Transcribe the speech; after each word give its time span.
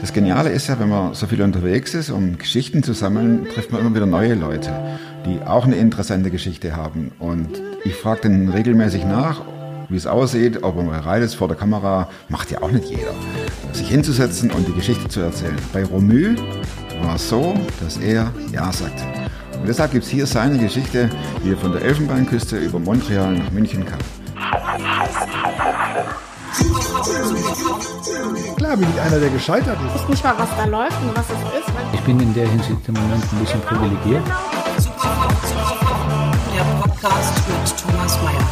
Das 0.00 0.12
Geniale 0.12 0.50
ist 0.50 0.68
ja, 0.68 0.78
wenn 0.78 0.88
man 0.88 1.14
so 1.14 1.26
viel 1.26 1.42
unterwegs 1.42 1.94
ist, 1.94 2.10
um 2.10 2.38
Geschichten 2.38 2.82
zu 2.82 2.92
sammeln, 2.92 3.46
trifft 3.52 3.72
man 3.72 3.80
immer 3.80 3.94
wieder 3.94 4.06
neue 4.06 4.34
Leute, 4.34 4.70
die 5.26 5.40
auch 5.44 5.64
eine 5.64 5.76
interessante 5.76 6.30
Geschichte 6.30 6.76
haben. 6.76 7.12
Und 7.18 7.48
ich 7.84 7.94
frage 7.94 8.22
dann 8.22 8.48
regelmäßig 8.48 9.04
nach, 9.04 9.42
wie 9.88 9.96
es 9.96 10.06
aussieht, 10.06 10.62
ob 10.62 10.76
man 10.76 10.88
bereit 10.88 11.22
ist 11.22 11.34
vor 11.34 11.48
der 11.48 11.56
Kamera, 11.56 12.08
macht 12.28 12.50
ja 12.50 12.62
auch 12.62 12.70
nicht 12.70 12.88
jeder, 12.88 13.12
sich 13.72 13.88
hinzusetzen 13.88 14.50
und 14.50 14.66
die 14.66 14.72
Geschichte 14.72 15.08
zu 15.08 15.20
erzählen. 15.20 15.56
Bei 15.72 15.84
Romü 15.84 16.36
war 17.02 17.16
es 17.16 17.28
so, 17.28 17.54
dass 17.82 17.98
er 17.98 18.32
Ja 18.52 18.72
sagte. 18.72 19.02
Und 19.58 19.68
deshalb 19.68 19.92
gibt 19.92 20.04
es 20.04 20.10
hier 20.10 20.26
seine 20.26 20.58
Geschichte, 20.58 21.10
wie 21.42 21.52
er 21.52 21.56
von 21.56 21.72
der 21.72 21.82
Elfenbeinküste 21.82 22.56
über 22.56 22.78
Montreal 22.78 23.34
nach 23.34 23.50
München 23.50 23.84
kam. 23.84 23.98
Klar 28.56 28.76
bin 28.76 28.88
ich 28.94 29.00
einer, 29.00 29.18
der 29.18 29.30
gescheitert 29.30 29.76
Ich 29.80 29.86
ist. 29.94 30.02
weiß 30.02 30.08
nicht 30.08 30.24
mal, 30.24 30.34
was 30.38 30.48
da 30.56 30.64
läuft 30.66 31.02
und 31.02 31.16
was 31.16 31.24
es 31.26 31.60
ist. 31.60 31.68
Ich 31.92 32.00
bin 32.02 32.20
in 32.20 32.32
der 32.34 32.48
Hinsicht 32.48 32.78
im 32.88 32.94
Moment 32.94 33.24
ein 33.32 33.38
bisschen 33.40 33.60
privilegiert. 33.62 34.22
Der 36.54 36.64
Podcast 36.80 37.34
mit 37.48 37.76
Thomas 37.82 38.18
Mayer. 38.22 38.44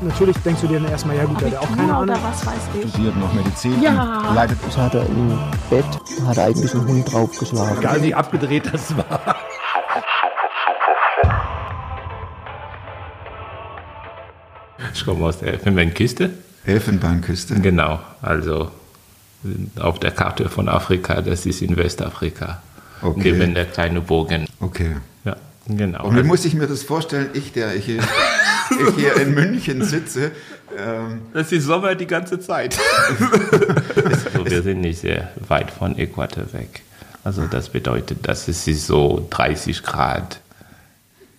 Natürlich 0.00 0.36
denkst 0.38 0.60
du 0.60 0.66
dir 0.66 0.80
dann 0.80 0.90
erstmal, 0.90 1.16
ja 1.16 1.24
gut, 1.24 1.40
der 1.40 1.52
hat 1.52 1.58
auch 1.58 1.76
keine 1.76 1.94
Ahnung. 1.94 2.02
oder 2.14 2.18
was 2.22 2.44
weiß 2.46 2.54
ich. 2.82 2.90
Studiert 2.90 3.16
noch 3.16 3.32
Medizin, 3.32 3.80
Ja. 3.82 4.32
leitet 4.34 4.58
Das 4.66 4.76
hat 4.76 4.94
er 4.94 5.06
im 5.06 5.38
Bett, 5.70 5.84
hat 6.26 6.36
er 6.36 6.44
eigentlich 6.46 6.74
einen 6.74 6.86
Hund 6.88 7.12
draufgeschlagen. 7.12 7.78
Egal 7.78 8.02
wie 8.02 8.14
abgedreht 8.14 8.68
das 8.72 8.96
war. 8.96 9.36
Ich 14.92 15.04
komme 15.04 15.24
aus 15.26 15.38
der 15.38 15.54
Elfenbeinküste. 15.54 16.30
Elfenbeinküste. 16.66 17.60
Genau, 17.60 18.00
also 18.22 18.70
auf 19.78 19.98
der 20.00 20.10
Karte 20.10 20.48
von 20.48 20.68
Afrika, 20.68 21.22
das 21.22 21.46
ist 21.46 21.62
in 21.62 21.76
Westafrika. 21.76 22.62
Okay. 23.02 23.32
Neben 23.32 23.54
der 23.54 23.66
kleine 23.66 24.00
Bogen. 24.00 24.46
Okay. 24.60 24.96
Ja, 25.24 25.36
genau. 25.68 26.06
Und 26.06 26.16
wie 26.16 26.22
muss 26.22 26.44
ich 26.44 26.54
mir 26.54 26.66
das 26.66 26.82
vorstellen, 26.82 27.30
ich, 27.34 27.52
der 27.52 27.74
ich 27.76 27.84
hier, 27.84 28.00
ich 28.70 28.94
hier 28.96 29.16
in 29.16 29.34
München 29.34 29.84
sitze, 29.84 30.32
ähm, 30.76 31.20
das 31.32 31.52
ist 31.52 31.64
Sommer 31.64 31.94
die 31.94 32.06
ganze 32.06 32.40
Zeit. 32.40 32.78
also 34.34 34.46
wir 34.46 34.62
sind 34.62 34.80
nicht 34.80 35.00
sehr 35.00 35.30
weit 35.48 35.70
von 35.70 35.96
Äquator 35.98 36.52
weg. 36.52 36.82
Also 37.22 37.46
das 37.46 37.68
bedeutet, 37.68 38.26
dass 38.26 38.48
es 38.48 38.64
so 38.64 39.26
30 39.30 39.82
Grad 39.82 40.40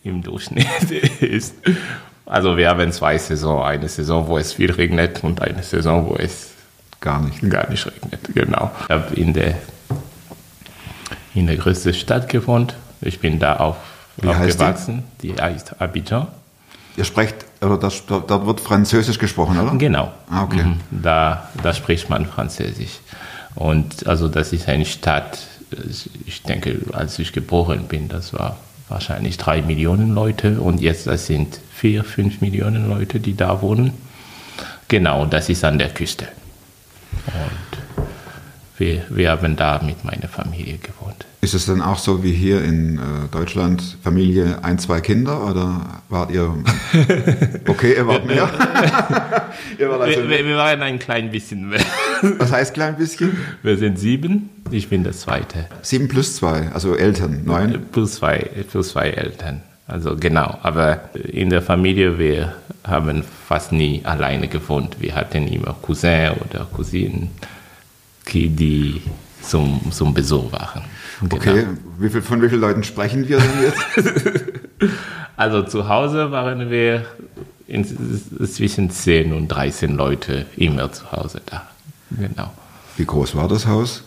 im 0.04 0.22
Durchschnitt 0.22 0.68
ist. 1.22 1.56
Also 2.28 2.58
wir 2.58 2.70
haben 2.70 2.92
zwei 2.92 3.18
Saisons. 3.18 3.64
Eine 3.66 3.88
Saison, 3.88 4.28
wo 4.28 4.38
es 4.38 4.54
viel 4.54 4.72
regnet 4.72 5.24
und 5.24 5.42
eine 5.42 5.64
Saison, 5.64 6.08
wo 6.10 6.16
es 6.16 6.52
gar 7.00 7.22
nicht. 7.22 7.50
gar 7.50 7.70
nicht 7.70 7.86
regnet. 7.88 8.20
Genau. 8.34 8.72
Ich 8.84 8.90
habe 8.90 9.16
in 9.16 9.34
der, 9.34 9.56
in 11.34 11.48
der 11.48 11.56
größten 11.56 11.94
Stadt 11.94 12.28
gewohnt. 12.30 12.76
Ich 13.02 13.20
bin 13.20 13.40
da 13.40 13.56
auf, 13.58 13.78
Wie 14.18 14.28
heißt 14.28 14.60
die? 14.60 14.64
aufgewachsen. 14.64 15.04
Die? 15.22 15.34
heißt 15.36 15.82
Abidjan. 15.82 16.28
Ihr 16.98 17.06
sprecht, 17.06 17.36
oder 17.62 17.78
das, 17.78 18.06
dort 18.08 18.46
wird 18.46 18.60
Französisch 18.60 19.20
gesprochen, 19.20 19.60
oder? 19.60 19.78
Genau. 19.78 20.12
Ah, 20.30 20.44
okay. 20.44 20.64
Mhm. 20.64 20.80
Da, 20.90 21.48
da 21.62 21.74
spricht 21.74 22.10
man 22.10 22.26
Französisch. 22.26 23.00
Und 23.56 24.06
also 24.08 24.28
das 24.28 24.52
ist 24.52 24.68
eine 24.68 24.86
Stadt, 24.86 25.40
ich 26.26 26.44
denke, 26.44 26.80
als 26.94 27.20
ich 27.20 27.34
geboren 27.34 27.86
bin, 27.88 28.08
das 28.10 28.34
war 28.34 28.58
wahrscheinlich 28.90 29.38
drei 29.38 29.62
Millionen 29.62 30.14
Leute 30.14 30.62
und 30.62 30.82
jetzt 30.82 31.08
das 31.08 31.28
sind 31.28 31.60
vier, 31.74 32.04
fünf 32.04 32.42
Millionen 32.42 32.90
Leute, 32.90 33.20
die 33.20 33.36
da 33.36 33.62
wohnen. 33.62 33.94
Genau, 34.88 35.26
das 35.26 35.50
ist 35.50 35.64
an 35.64 35.78
der 35.78 35.90
Küste. 35.90 36.28
Und 37.28 38.08
wir, 38.78 39.04
wir 39.10 39.32
haben 39.32 39.56
da 39.56 39.82
mit 39.84 40.06
meiner 40.06 40.28
Familie 40.28 40.78
gewohnt. 40.78 41.26
Ist 41.42 41.54
es 41.54 41.66
dann 41.66 41.82
auch 41.82 41.98
so 41.98 42.24
wie 42.24 42.32
hier 42.32 42.64
in 42.64 42.98
äh, 42.98 43.02
Deutschland, 43.32 43.98
Familie, 44.04 44.60
ein, 44.64 44.80
zwei 44.80 45.02
Kinder 45.02 45.50
oder 45.50 46.02
wart 46.10 46.32
ihr, 46.32 46.54
okay, 47.68 47.96
ihr 47.96 48.08
wart 48.08 48.26
mehr? 48.26 48.50
ihr 49.80 49.90
wart 49.90 50.02
also, 50.02 50.30
wir, 50.30 50.46
wir 50.46 50.58
waren 50.58 50.82
ein 50.82 51.00
klein 51.00 51.32
bisschen 51.32 51.70
mehr. 51.70 51.86
Was 52.38 52.52
heißt 52.52 52.74
klein 52.74 52.96
bisschen? 52.98 53.38
Wir 53.64 53.78
sind 53.78 53.98
sieben, 54.00 54.50
ich 54.72 54.90
bin 54.90 55.04
der 55.04 55.14
Zweite. 55.14 55.68
Sieben 55.82 56.08
plus 56.08 56.36
zwei, 56.36 56.70
also 56.74 56.96
Eltern, 56.96 57.42
neun. 57.46 57.86
Plus 57.92 58.16
zwei, 58.16 58.50
plus 58.70 58.90
zwei 58.90 59.10
Eltern. 59.10 59.62
Also 59.88 60.16
genau, 60.18 60.58
aber 60.64 61.02
in 61.14 61.50
der 61.50 61.62
Familie, 61.62 62.18
wir 62.20 62.54
haben 62.86 63.24
fast 63.48 63.72
nie 63.72 64.02
alleine 64.04 64.48
gewohnt. 64.48 64.98
Wir 65.00 65.16
hatten 65.16 65.48
immer 65.48 65.76
Cousin 65.82 66.32
oder 66.50 66.66
Cousinen, 66.74 67.30
die- 68.34 69.02
zum, 69.42 69.80
zum 69.92 70.14
Besuch 70.14 70.52
waren. 70.52 70.82
Okay, 71.24 71.54
Genau. 71.54 71.78
wie 72.00 72.10
viel, 72.10 72.22
von 72.22 72.42
wie 72.42 72.50
vielen 72.50 72.60
Leuten 72.62 72.84
sprechen 72.84 73.28
wir 73.30 73.38
denn 73.40 73.64
jetzt? 73.64 74.44
Also 75.38 75.62
zu 75.64 75.88
Hause 75.88 76.32
waren 76.32 76.70
wir 76.72 77.06
in, 77.68 77.86
zwischen 78.48 78.90
10 78.90 79.34
und 79.34 79.48
13 79.50 79.96
Leute 79.96 80.48
immer 80.58 80.92
zu 80.92 81.12
Hause 81.12 81.42
da. 81.46 81.68
Genau. 82.12 82.52
Wie 82.96 83.06
groß 83.06 83.36
war 83.36 83.48
das 83.48 83.68
Haus? 83.68 84.04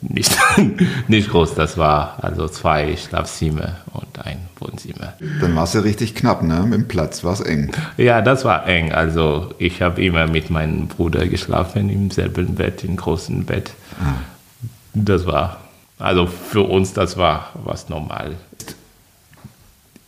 Nicht, 0.00 0.36
nicht 1.08 1.30
groß, 1.30 1.54
das 1.54 1.78
war 1.78 2.18
also 2.22 2.48
zwei 2.48 2.96
Schlafzimmer 2.96 3.76
und 3.92 4.18
ein 4.24 4.48
Wohnzimmer. 4.58 5.14
Dann 5.40 5.54
war 5.54 5.64
es 5.64 5.72
ja 5.72 5.80
richtig 5.82 6.16
knapp, 6.16 6.42
ne? 6.42 6.62
Mit 6.62 6.72
dem 6.72 6.88
Platz 6.88 7.22
war 7.22 7.32
es 7.32 7.40
eng. 7.40 7.70
Ja, 7.96 8.20
das 8.20 8.44
war 8.44 8.66
eng. 8.66 8.92
Also 8.92 9.54
ich 9.58 9.80
habe 9.80 10.04
immer 10.04 10.26
mit 10.26 10.50
meinem 10.50 10.88
Bruder 10.88 11.28
geschlafen 11.28 11.90
im 11.90 12.10
selben 12.10 12.56
Bett, 12.56 12.82
im 12.82 12.96
großen 12.96 13.44
Bett. 13.44 13.70
Das 14.94 15.26
war, 15.26 15.58
also 16.00 16.26
für 16.26 16.62
uns, 16.62 16.92
das 16.92 17.16
war 17.16 17.50
was 17.62 17.88
normal. 17.88 18.34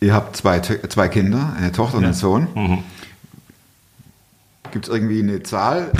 Ihr 0.00 0.14
habt 0.14 0.36
zwei, 0.36 0.58
zwei 0.60 1.08
Kinder, 1.08 1.54
eine 1.56 1.70
Tochter 1.70 1.98
und 1.98 2.04
einen 2.04 2.14
Sohn. 2.14 2.48
Mhm. 2.54 2.78
Gibt 4.72 4.88
es 4.88 4.94
irgendwie 4.94 5.20
eine 5.20 5.42
Zahl, 5.42 5.90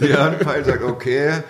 die 0.00 0.06
ihr 0.06 0.20
anpeilt, 0.20 0.66
sagt, 0.66 0.82
okay, 0.82 1.42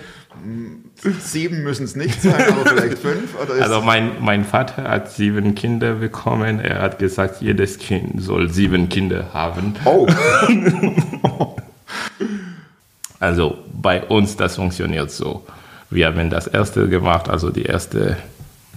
sieben 1.21 1.63
müssen 1.63 1.85
es 1.85 1.97
nicht 1.97 2.23
sein, 2.23 2.53
aber 2.53 2.67
vielleicht 2.67 2.99
fünf? 2.99 3.35
Also 3.61 3.81
mein, 3.83 4.13
mein 4.21 4.45
Vater 4.45 4.85
hat 4.85 5.11
sieben 5.11 5.55
Kinder 5.55 5.95
bekommen. 5.95 6.61
Er 6.61 6.81
hat 6.81 6.99
gesagt, 6.99 7.41
jedes 7.41 7.79
Kind 7.79 8.23
soll 8.23 8.51
sieben 8.51 8.89
Kinder 8.89 9.31
haben. 9.33 9.75
oh, 9.85 10.07
Also 13.21 13.59
bei 13.73 14.03
uns, 14.03 14.37
das 14.37 14.57
funktioniert 14.57 15.11
so. 15.11 15.45
Wir 15.91 16.07
haben 16.07 16.31
das 16.31 16.47
erste 16.47 16.89
gemacht, 16.89 17.29
also 17.29 17.51
die 17.51 17.65
erste, 17.65 18.17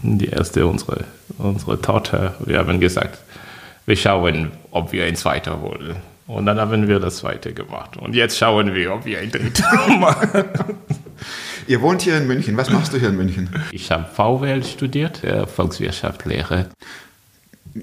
die 0.02 0.28
erste 0.28 0.68
unsere, 0.68 1.06
unsere 1.38 1.80
Tochter. 1.82 2.36
Wir 2.46 2.60
haben 2.60 2.80
gesagt, 2.82 3.20
wir 3.86 3.96
schauen, 3.96 4.52
ob 4.72 4.92
wir 4.92 5.06
ein 5.06 5.16
zweiter 5.16 5.62
wollen. 5.62 5.96
Und 6.28 6.46
dann 6.46 6.60
haben 6.60 6.88
wir 6.88 7.00
das 7.00 7.18
zweite 7.18 7.54
gemacht. 7.54 7.98
Und 7.98 8.16
jetzt 8.16 8.38
schauen 8.38 8.74
wir, 8.74 8.94
ob 8.94 9.06
wir 9.06 9.20
ein 9.20 9.32
drittes 9.32 9.66
machen. 10.00 10.44
ihr 11.68 11.82
wohnt 11.82 12.02
hier 12.02 12.18
in 12.18 12.28
München. 12.28 12.56
Was 12.56 12.70
machst 12.70 12.94
du 12.94 12.98
hier 12.98 13.10
in 13.10 13.18
München? 13.18 13.50
Ich 13.72 13.92
habe 13.92 14.06
VWL 14.06 14.64
studiert, 14.64 15.24
äh, 15.24 15.46
Volkswirtschaftslehre. 15.46 16.70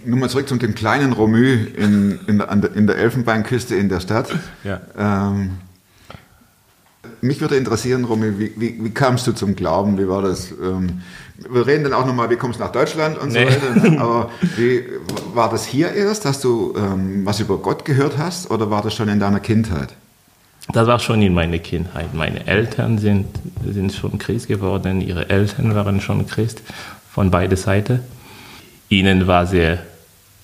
Nur 0.04 0.18
mal 0.18 0.30
zurück 0.30 0.48
zu 0.48 0.56
dem 0.56 0.74
kleinen 0.74 1.12
Romü 1.12 1.66
in, 1.76 2.20
in, 2.26 2.38
der, 2.38 2.76
in 2.76 2.86
der 2.86 2.96
Elfenbeinküste 2.96 3.74
in 3.74 3.88
der 3.88 4.00
Stadt. 4.00 4.28
Ja. 4.62 4.80
Ähm, 4.96 5.58
mich 7.20 7.40
würde 7.40 7.56
interessieren, 7.56 8.04
Romy, 8.04 8.38
wie, 8.38 8.52
wie, 8.56 8.82
wie 8.82 8.90
kamst 8.90 9.26
du 9.26 9.32
zum 9.32 9.56
Glauben? 9.56 9.98
Wie 9.98 10.08
war 10.08 10.22
das? 10.22 10.52
Ähm, 10.52 11.02
wir 11.48 11.66
reden 11.66 11.84
dann 11.84 11.92
auch 11.92 12.06
nochmal, 12.06 12.28
wie 12.30 12.36
kommst 12.36 12.58
du 12.60 12.64
nach 12.64 12.72
Deutschland 12.72 13.18
und 13.18 13.32
Nee. 13.32 13.46
so 13.50 13.50
weiter. 13.50 13.90
ne? 13.90 14.00
Aber 14.00 14.30
wie, 14.56 14.84
war 15.34 15.48
das 15.50 15.64
hier 15.66 15.92
erst, 15.92 16.24
dass 16.24 16.40
du 16.40 16.74
ähm, 16.76 17.24
was 17.24 17.40
über 17.40 17.58
Gott 17.58 17.84
gehört 17.84 18.18
hast 18.18 18.50
oder 18.50 18.70
war 18.70 18.82
das 18.82 18.94
schon 18.94 19.08
in 19.08 19.20
deiner 19.20 19.40
Kindheit? 19.40 19.94
Das 20.72 20.86
war 20.86 20.98
schon 21.00 21.22
in 21.22 21.34
meiner 21.34 21.58
Kindheit. 21.58 22.14
Meine 22.14 22.46
Eltern 22.46 22.98
sind, 22.98 23.26
sind 23.66 23.92
schon 23.92 24.18
Christ 24.18 24.46
geworden, 24.48 25.00
ihre 25.00 25.28
Eltern 25.30 25.74
waren 25.74 26.00
schon 26.00 26.26
Christ 26.26 26.62
von 27.12 27.30
beiden 27.30 27.56
Seiten. 27.56 28.00
Ihnen 28.88 29.26
war 29.26 29.46
sehr, 29.46 29.78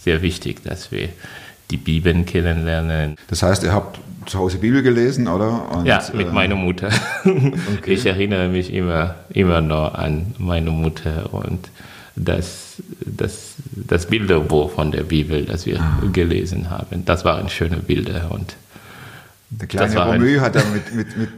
sehr 0.03 0.23
wichtig, 0.23 0.63
dass 0.65 0.91
wir 0.91 1.11
die 1.71 1.77
Bibel 1.77 2.25
kennenlernen. 2.25 3.17
Das 3.29 3.43
heißt, 3.43 3.63
ihr 3.65 3.73
habt 3.73 3.99
zu 4.27 4.39
Hause 4.39 4.59
Bibel 4.59 4.83
gelesen, 4.83 5.29
oder? 5.29 5.71
Und, 5.73 5.87
Ja, 5.87 6.03
mit 6.13 6.29
äh, 6.29 6.33
meiner 6.33 6.57
Mutter. 6.57 6.91
Ich 7.87 8.05
erinnere 8.07 8.49
mich 8.49 8.73
immer, 8.73 9.15
immer 9.31 9.61
noch 9.61 9.95
an 9.95 10.35
meine 10.39 10.71
Mutter 10.71 11.33
und 11.33 11.71
das, 12.17 12.83
das, 13.05 13.55
das 13.71 14.07
Bilderbuch 14.07 14.71
von 14.73 14.91
der 14.91 15.03
Bibel, 15.03 15.45
das 15.45 15.67
wir 15.67 15.81
gelesen 16.13 16.71
haben. 16.71 17.05
Das 17.05 17.25
waren 17.25 17.49
schöne 17.49 17.77
Bilder 17.77 18.31
und 18.31 18.57
Der 19.51 19.69
kleine 19.69 20.05
Romü 20.05 20.39
hat 20.39 20.55
da 20.57 20.63
mit, 20.73 20.95
mit, 20.95 21.17
mit 21.17 21.31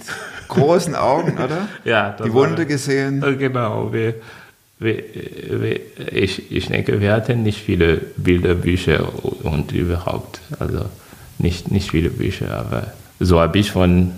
großen 0.49 0.95
Augen, 0.95 1.33
oder? 1.39 1.69
Ja, 1.85 2.17
Die 2.25 2.33
Wunde 2.33 2.65
gesehen. 2.67 3.23
Äh, 3.23 3.35
Genau, 3.35 3.93
wir, 3.93 4.15
wir, 4.79 5.03
wir, 5.51 5.81
ich, 6.13 6.51
ich 6.53 6.69
denke, 6.69 7.01
wir 7.01 7.13
hatten 7.13 7.43
nicht 7.43 7.61
viele 7.61 8.01
Bilderbücher 8.17 9.09
und 9.45 9.73
überhaupt, 9.73 10.41
also 10.59 10.87
nicht, 11.39 11.71
nicht 11.71 11.91
viele 11.91 12.11
Bücher, 12.11 12.57
aber 12.57 12.93
so 13.21 13.41
habe 13.41 13.59
ich 13.59 13.71
von 13.71 14.13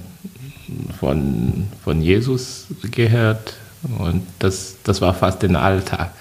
von, 0.98 1.68
von 1.82 2.02
Jesus 2.02 2.66
gehört 2.90 3.54
und 3.98 4.22
das, 4.38 4.76
das 4.84 5.00
war 5.00 5.14
fast 5.14 5.42
den 5.42 5.56
Alltag, 5.56 6.12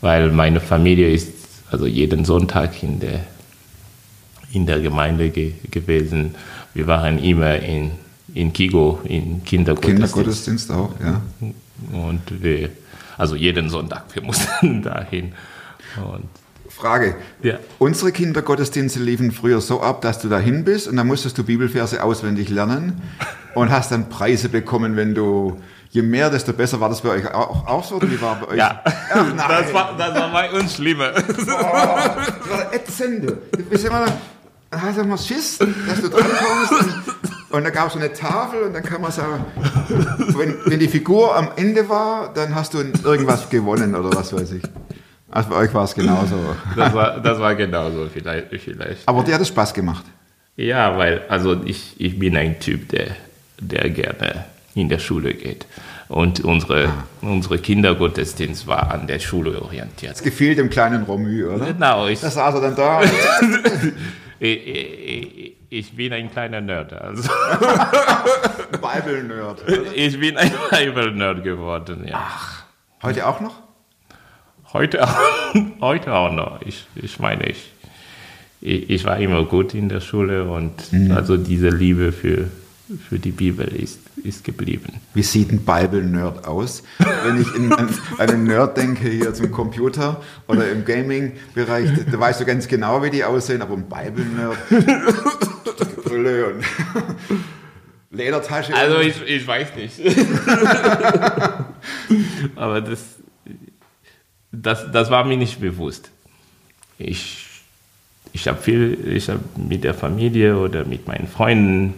weil 0.00 0.30
meine 0.30 0.60
Familie 0.60 1.10
ist 1.10 1.32
also 1.70 1.86
jeden 1.86 2.24
Sonntag 2.24 2.82
in 2.82 3.00
der, 3.00 3.20
in 4.52 4.66
der 4.66 4.80
Gemeinde 4.80 5.30
ge 5.30 5.54
gewesen. 5.70 6.34
Wir 6.72 6.86
waren 6.86 7.18
immer 7.18 7.56
in, 7.56 7.92
in 8.32 8.52
Kigo, 8.52 9.00
in 9.04 9.44
Kindergottesdienst. 9.44 10.14
Kindergottesdienst 10.14 10.70
auch, 10.70 10.92
ja. 11.00 11.20
Und 11.92 12.42
wir, 12.42 12.70
also 13.18 13.34
jeden 13.34 13.68
Sonntag, 13.70 14.04
wir 14.14 14.22
mussten 14.28 14.82
dahin. 14.82 15.32
Und 15.96 16.28
Frage. 16.74 17.14
Ja. 17.42 17.58
Unsere 17.78 18.10
Kindergottesdienste 18.10 18.98
liefen 18.98 19.30
früher 19.30 19.60
so 19.60 19.80
ab, 19.80 20.00
dass 20.02 20.18
du 20.18 20.28
dahin 20.28 20.64
bist 20.64 20.88
und 20.88 20.96
dann 20.96 21.06
musstest 21.06 21.38
du 21.38 21.44
Bibelverse 21.44 22.02
auswendig 22.02 22.48
lernen 22.48 23.00
und 23.54 23.70
hast 23.70 23.92
dann 23.92 24.08
Preise 24.08 24.48
bekommen, 24.48 24.96
wenn 24.96 25.14
du, 25.14 25.60
je 25.90 26.02
mehr, 26.02 26.30
desto 26.30 26.52
besser. 26.52 26.80
War 26.80 26.88
das 26.88 27.00
bei 27.02 27.10
euch 27.10 27.32
auch, 27.32 27.66
auch 27.68 27.84
so 27.84 27.96
oder 27.96 28.10
wie 28.10 28.20
war 28.20 28.40
bei 28.40 28.48
euch? 28.48 28.56
ja, 28.58 28.82
Ach, 28.84 29.26
nein. 29.36 29.46
das, 29.48 29.72
war, 29.72 29.94
das 29.96 30.14
war 30.14 30.32
bei 30.32 30.50
uns 30.50 30.74
schlimmer. 30.74 31.10
Das 31.12 31.46
war 31.46 32.74
ätzend. 32.74 33.30
Du 33.30 33.62
bist 33.70 33.84
immer, 33.84 34.06
da 34.70 34.80
hast 34.80 34.96
du 34.98 35.02
immer 35.02 35.16
Schiss, 35.18 35.58
dass 35.58 36.00
du 36.00 36.08
drankommst. 36.08 36.72
Und, 36.72 37.52
und 37.52 37.64
da 37.64 37.70
gab 37.70 37.86
es 37.86 37.92
so 37.92 38.00
eine 38.00 38.12
Tafel 38.12 38.62
und 38.64 38.72
dann 38.72 38.82
kann 38.82 39.00
man 39.00 39.12
sagen, 39.12 39.44
wenn, 40.36 40.56
wenn 40.64 40.80
die 40.80 40.88
Figur 40.88 41.36
am 41.36 41.50
Ende 41.54 41.88
war, 41.88 42.34
dann 42.34 42.52
hast 42.56 42.74
du 42.74 42.78
irgendwas 43.04 43.48
gewonnen 43.48 43.94
oder 43.94 44.12
was 44.12 44.32
weiß 44.32 44.50
ich. 44.52 44.62
Also 45.30 45.50
bei 45.50 45.56
euch 45.56 45.74
war 45.74 45.84
es 45.84 45.94
genauso. 45.94 46.36
Das 46.76 46.92
war, 46.92 47.20
das 47.20 47.38
war 47.38 47.54
genauso 47.54 48.08
vielleicht. 48.12 48.48
vielleicht. 48.48 49.08
Aber 49.08 49.22
dir 49.22 49.34
hat 49.34 49.40
es 49.40 49.48
Spaß 49.48 49.74
gemacht. 49.74 50.04
Ja, 50.56 50.96
weil 50.96 51.22
also 51.28 51.60
ich, 51.64 51.94
ich 51.98 52.18
bin 52.18 52.36
ein 52.36 52.60
Typ, 52.60 52.88
der, 52.90 53.16
der 53.58 53.90
gerne 53.90 54.44
in 54.74 54.88
der 54.88 54.98
Schule 54.98 55.34
geht. 55.34 55.66
Und 56.08 56.40
unsere, 56.44 56.90
unsere 57.22 57.58
Kindergottesdienst 57.58 58.66
war 58.66 58.92
an 58.92 59.06
der 59.06 59.18
Schule 59.18 59.60
orientiert. 59.62 60.14
Es 60.14 60.22
gefiel 60.22 60.54
dem 60.54 60.68
kleinen 60.70 61.04
Romü, 61.04 61.46
oder? 61.46 61.66
Genau, 61.66 62.06
ich, 62.06 62.20
Da 62.20 62.30
saß 62.30 62.56
er 62.56 62.60
dann 62.60 62.76
da. 62.76 63.00
ich, 64.38 65.96
bin 65.96 66.12
ein 66.12 66.30
kleiner 66.30 66.60
Nerd. 66.60 66.92
Also 66.92 67.30
Bible-Nerd. 68.72 69.64
ich 69.94 70.20
bin 70.20 70.36
ein 70.36 70.52
Bible-Nerd 70.70 71.42
geworden, 71.42 72.06
ja. 72.06 72.30
Heute 73.02 73.26
auch 73.26 73.40
noch? 73.40 73.63
Heute 74.74 75.04
auch, 75.04 75.16
heute 75.80 76.12
auch 76.12 76.32
noch. 76.32 76.60
Ich, 76.66 76.88
ich 76.96 77.20
meine, 77.20 77.48
ich, 77.48 77.72
ich, 78.60 78.90
ich 78.90 79.04
war 79.04 79.18
immer 79.18 79.44
gut 79.44 79.72
in 79.72 79.88
der 79.88 80.00
Schule 80.00 80.50
und 80.50 80.72
also 81.10 81.36
diese 81.36 81.68
Liebe 81.68 82.10
für, 82.10 82.48
für 83.08 83.20
die 83.20 83.30
Bibel 83.30 83.68
ist, 83.68 84.00
ist 84.24 84.42
geblieben. 84.42 84.94
Wie 85.14 85.22
sieht 85.22 85.52
ein 85.52 85.60
Bible-Nerd 85.60 86.48
aus? 86.48 86.82
Wenn 87.24 87.40
ich 87.40 87.54
in, 87.54 87.72
an 87.72 87.88
einen 88.18 88.44
Nerd 88.44 88.76
denke, 88.76 89.08
hier 89.08 89.32
zum 89.32 89.52
Computer 89.52 90.20
oder 90.48 90.68
im 90.68 90.84
Gaming-Bereich, 90.84 91.90
da 92.10 92.18
weißt 92.18 92.40
du 92.40 92.44
ganz 92.44 92.66
genau, 92.66 93.00
wie 93.04 93.10
die 93.10 93.22
aussehen, 93.22 93.62
aber 93.62 93.74
ein 93.74 93.84
Bible-Nerd, 93.88 94.58
Brille 96.04 96.46
und 96.46 96.64
Ledertasche. 98.10 98.74
Also 98.74 98.98
ich, 98.98 99.22
ich 99.24 99.46
weiß 99.46 99.76
nicht. 99.76 100.00
Aber 102.56 102.80
das, 102.80 103.00
das, 104.62 104.90
das 104.92 105.10
war 105.10 105.24
mir 105.24 105.36
nicht 105.36 105.60
bewusst. 105.60 106.10
Ich, 106.98 107.46
ich 108.32 108.48
habe 108.48 108.60
viel, 108.60 109.12
ich 109.14 109.28
habe 109.28 109.40
mit 109.56 109.84
der 109.84 109.94
Familie 109.94 110.58
oder 110.58 110.84
mit 110.84 111.06
meinen 111.06 111.28
Freunden, 111.28 111.94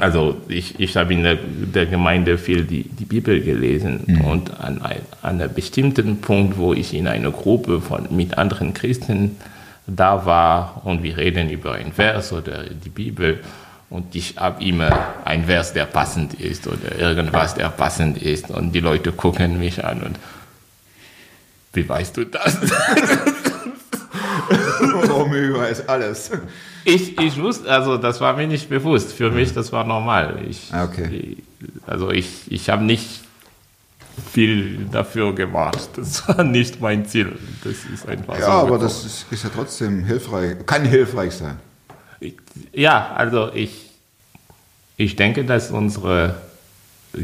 also 0.00 0.36
ich, 0.48 0.80
ich 0.80 0.96
habe 0.96 1.12
in 1.12 1.22
der, 1.22 1.36
der 1.36 1.86
Gemeinde 1.86 2.38
viel 2.38 2.64
die, 2.64 2.84
die 2.84 3.04
Bibel 3.04 3.42
gelesen 3.42 4.22
und 4.24 4.58
an, 4.58 4.80
ein, 4.80 5.00
an 5.20 5.40
einem 5.40 5.52
bestimmten 5.52 6.20
Punkt, 6.20 6.56
wo 6.56 6.72
ich 6.72 6.94
in 6.94 7.06
einer 7.06 7.30
Gruppe 7.30 7.80
von, 7.80 8.08
mit 8.10 8.38
anderen 8.38 8.72
Christen 8.72 9.36
da 9.86 10.24
war 10.24 10.80
und 10.84 11.02
wir 11.02 11.18
reden 11.18 11.50
über 11.50 11.72
ein 11.72 11.92
Vers 11.92 12.32
oder 12.32 12.64
die 12.64 12.88
Bibel 12.88 13.40
und 13.90 14.14
ich 14.14 14.36
habe 14.38 14.64
immer 14.64 14.90
ein 15.26 15.44
Vers, 15.44 15.74
der 15.74 15.84
passend 15.84 16.34
ist 16.34 16.66
oder 16.66 16.98
irgendwas, 16.98 17.54
der 17.54 17.68
passend 17.68 18.16
ist 18.16 18.50
und 18.50 18.72
die 18.72 18.80
Leute 18.80 19.12
gucken 19.12 19.58
mich 19.58 19.84
an 19.84 20.02
und 20.02 20.18
wie 21.72 21.88
weißt 21.88 22.16
du 22.16 22.24
das? 22.26 22.56
Romeo 25.08 25.58
weiß 25.58 25.88
alles. 25.88 26.30
Ich, 26.84 27.18
ich 27.18 27.40
wusste, 27.40 27.70
also 27.70 27.96
das 27.96 28.20
war 28.20 28.36
mir 28.36 28.46
nicht 28.46 28.68
bewusst. 28.68 29.12
Für 29.12 29.30
mich, 29.30 29.52
das 29.54 29.72
war 29.72 29.84
normal. 29.84 30.40
Ich, 30.48 30.70
okay. 30.74 31.36
Also 31.86 32.10
ich, 32.10 32.50
ich 32.50 32.68
habe 32.70 32.82
nicht 32.84 33.20
viel 34.32 34.86
dafür 34.90 35.34
gemacht. 35.34 35.90
Das 35.96 36.26
war 36.28 36.42
nicht 36.44 36.80
mein 36.80 37.06
Ziel. 37.06 37.38
Das 37.64 37.74
ist 37.92 38.08
einfach 38.08 38.38
Ja, 38.38 38.46
so. 38.46 38.50
aber 38.52 38.62
gekommen. 38.64 38.82
das 38.82 39.04
ist, 39.04 39.26
ist 39.30 39.44
ja 39.44 39.50
trotzdem 39.54 40.04
hilfreich. 40.04 40.56
Kann 40.66 40.84
hilfreich 40.84 41.32
sein. 41.34 41.56
Ja, 42.72 43.12
also 43.16 43.50
ich, 43.54 43.90
ich 44.96 45.16
denke, 45.16 45.44
dass 45.44 45.70
unsere 45.70 46.36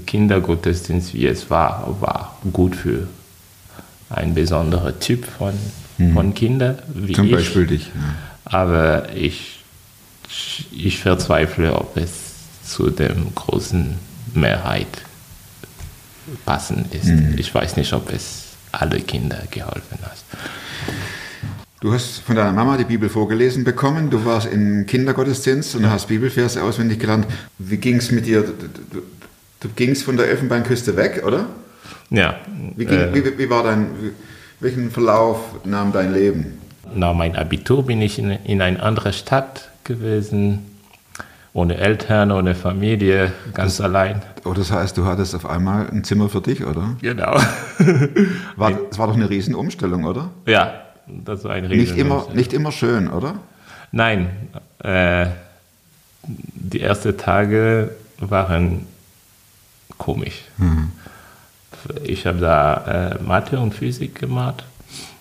Kindergottesdienst, 0.07 1.15
wie 1.15 1.27
es 1.27 1.51
war, 1.51 1.97
war 2.01 2.37
gut 2.53 2.75
für 2.77 3.07
ein 4.11 4.35
besonderer 4.35 4.99
Typ 4.99 5.27
von, 5.27 5.55
von 6.15 6.35
Kindern, 6.35 6.79
wie 6.95 7.13
Zum 7.13 7.27
ich. 7.27 7.33
Beispiel 7.33 7.67
dich. 7.67 7.87
Ja. 7.87 8.15
Aber 8.45 9.15
ich, 9.15 9.61
ich 10.73 10.99
verzweifle, 10.99 11.75
ob 11.75 11.97
es 11.97 12.11
zu 12.65 12.91
dem 12.91 13.35
großen 13.35 13.97
Mehrheit 14.35 14.87
passend 16.45 16.95
ist. 16.95 17.11
Ich 17.37 17.55
weiß 17.55 17.77
nicht, 17.77 17.93
ob 17.93 18.13
es 18.13 18.45
alle 18.73 19.01
Kinder 19.01 19.43
geholfen 19.51 19.99
hat. 20.03 20.19
Du 21.81 21.93
hast 21.93 22.19
von 22.19 22.35
deiner 22.35 22.53
Mama 22.53 22.77
die 22.77 22.85
Bibel 22.85 23.09
vorgelesen 23.09 23.63
bekommen. 23.65 24.11
Du 24.11 24.25
warst 24.25 24.49
im 24.49 24.85
Kindergottesdienst 24.87 25.77
und 25.77 25.89
hast 25.89 26.09
Bibelverse 26.09 26.63
auswendig 26.63 26.99
gelernt. 26.99 27.27
Wie 27.59 27.77
ging 27.77 27.97
es 27.97 28.11
mit 28.11 28.27
dir? 28.27 28.43
Du, 28.43 28.53
du, 28.53 29.03
du 29.61 29.69
gingst 29.77 30.03
von 30.03 30.17
der 30.17 30.29
Elfenbeinküste 30.29 30.97
weg, 30.97 31.23
oder? 31.25 31.47
Ja, 32.11 32.37
Wie, 32.77 32.85
ging, 32.85 32.99
äh, 32.99 33.15
wie, 33.15 33.39
wie 33.39 33.51
war 33.51 33.63
dein, 33.63 33.87
welchen 34.61 34.91
Verlauf 34.91 35.41
nahm 35.65 35.93
dein 35.93 36.13
Leben? 36.13 36.59
nach 36.95 37.13
meinem 37.13 37.35
Abitur 37.37 37.85
bin 37.85 38.01
ich 38.01 38.19
in, 38.19 38.31
in 38.31 38.63
eine 38.63 38.83
andere 38.83 39.13
Stadt 39.13 39.69
gewesen, 39.85 40.65
ohne 41.53 41.77
Eltern, 41.77 42.33
ohne 42.33 42.55
Familie, 42.55 43.33
ganz 43.53 43.79
allein. 43.83 44.23
Oh, 44.47 44.55
das 44.55 44.73
heißt, 44.73 44.97
du 44.97 45.05
hattest 45.05 45.35
auf 45.35 45.45
einmal 45.45 45.87
ein 45.91 46.03
Zimmer 46.03 46.31
für 46.31 46.41
dich, 46.41 46.65
oder? 46.65 46.97
Genau. 47.03 47.39
War, 48.57 48.73
das 48.89 48.99
war 48.99 49.07
doch 49.09 49.15
eine 49.17 49.29
Riesenumstellung, 49.29 50.05
oder? 50.05 50.31
ja, 50.47 50.81
das 51.07 51.45
war 51.45 51.53
ein 51.53 51.65
Nicht 51.69 51.93
Riesen- 51.93 51.99
immer, 51.99 52.27
nicht 52.33 52.53
immer 52.55 52.73
schön, 52.73 53.09
oder? 53.11 53.35
Nein, 53.93 54.29
äh, 54.83 55.27
die 56.27 56.81
ersten 56.81 57.17
Tage 57.19 57.91
waren 58.19 58.87
komisch. 59.99 60.43
Ich 62.05 62.27
habe 62.27 62.39
da 62.39 63.11
äh, 63.19 63.23
Mathe 63.23 63.59
und 63.59 63.75
Physik 63.75 64.15
gemacht 64.17 64.65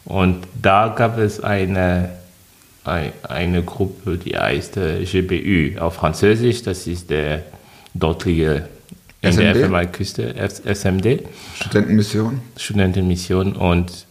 und 0.05 0.45
da 0.61 0.87
gab 0.89 1.17
es 1.17 1.39
eine, 1.43 2.09
ein- 2.83 3.11
eine 3.27 3.63
Gruppe, 3.63 4.17
die 4.17 4.37
heißt 4.37 4.77
äh, 4.77 5.03
GBU 5.03 5.79
auf 5.81 5.95
Französisch, 5.95 6.63
das 6.63 6.87
ist 6.87 7.09
der 7.09 7.43
dortige 7.93 8.67
in 9.21 9.35
der 9.35 9.49
SMD? 9.51 9.55
Elfenbeinküste, 9.57 10.35
F- 10.35 10.61
SMD. 10.65 11.23
Studentenmission? 11.55 12.41
Studentenmission 12.55 13.53
und 13.55 14.05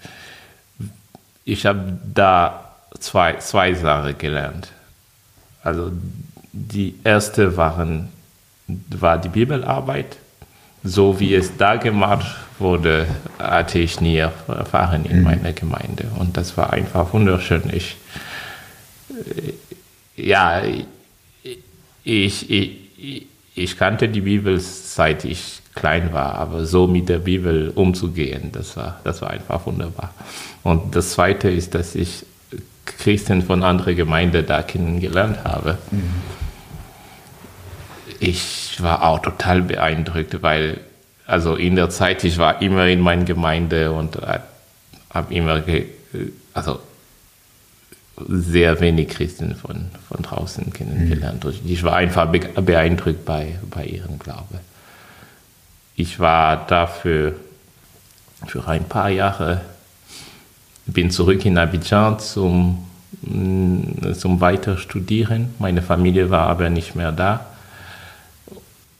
ich 1.45 1.65
habe 1.65 1.97
da 2.15 2.73
zwei, 2.99 3.35
zwei 3.39 3.73
Sachen 3.75 4.19
gelernt. 4.19 4.73
Also 5.63 5.93
die 6.53 6.95
erste 7.05 7.57
waren, 7.57 8.09
war 8.91 9.19
die 9.19 9.29
Bibelarbeit. 9.29 10.17
So 10.87 11.19
wie 11.21 11.35
es 11.35 11.57
da 11.57 11.77
gemacht 11.77 12.37
wurde, 12.59 13.07
hatte 13.39 13.79
ich 13.79 14.01
nie 14.01 14.17
erfahren 14.17 15.05
in 15.05 15.23
meiner 15.23 15.53
Gemeinde. 15.53 16.07
Und 16.19 16.37
das 16.37 16.57
war 16.57 16.73
einfach 16.73 17.13
wunderschön. 17.13 17.63
Ich, 17.73 17.97
äh, 19.11 20.23
ja, 20.23 20.63
ich, 22.05 22.51
ich, 22.51 23.27
ich 23.55 23.77
kannte 23.77 24.09
die 24.09 24.21
Bibel 24.21 24.61
seit 24.61 25.25
ich 25.25 25.61
klein 25.75 26.13
war, 26.13 26.37
aber 26.37 26.65
so 26.65 26.87
mit 26.87 27.09
der 27.09 27.19
Bibel 27.19 27.71
umzugehen, 27.75 28.51
das 28.53 28.77
war, 28.77 29.01
das 29.05 29.21
war 29.23 29.31
einfach 29.31 29.67
wunderbar. 29.67 30.15
Und 30.63 30.97
das 30.97 31.11
Zweite 31.11 31.51
ist, 31.51 31.75
dass 31.75 31.95
ich 31.95 32.25
Christen 32.87 33.43
von 33.43 33.63
anderen 33.63 33.95
Gemeinden 33.97 34.47
da 34.47 34.63
kennengelernt 34.63 35.45
habe. 35.45 35.79
Ich 38.21 38.77
war 38.83 39.03
auch 39.05 39.21
total 39.21 39.63
beeindruckt, 39.63 40.43
weil 40.43 40.81
also 41.27 41.55
in 41.57 41.77
der 41.77 41.91
Zeit, 41.91 42.23
ich 42.25 42.39
war 42.39 42.63
immer 42.63 42.87
in 42.87 43.01
meiner 43.01 43.25
Gemeinde 43.25 43.91
und 43.93 44.17
habe 45.11 45.35
immer, 45.35 45.63
also 46.55 46.79
sehr 48.29 48.81
wenig 48.81 49.09
Christen 49.09 49.55
von, 49.57 49.87
von 50.09 50.23
draußen 50.23 50.73
kennengelernt. 50.73 51.45
Und 51.45 51.55
Ich 51.67 51.83
war 51.83 51.97
einfach 51.97 52.31
be- 52.31 52.39
beeindruckt 52.63 53.25
bei, 53.25 53.59
bei 53.71 53.85
ihrem 53.85 54.19
Glaube. 54.19 54.61
Ich 55.97 56.19
war 56.21 56.67
dafür 56.67 57.35
für 58.47 58.67
ein 58.69 58.85
paar 58.85 59.11
Jahre, 59.11 59.63
bin 60.87 61.11
zurück 61.11 61.45
in 61.45 61.59
Abidjan 61.59 62.19
zum, 62.21 62.87
zum 63.23 64.41
Weiterstudieren. 64.41 65.55
Meine 65.59 65.83
Familie 65.83 66.31
war 66.31 66.47
aber 66.49 66.71
nicht 66.71 66.95
mehr 66.95 67.13
da. 67.13 67.47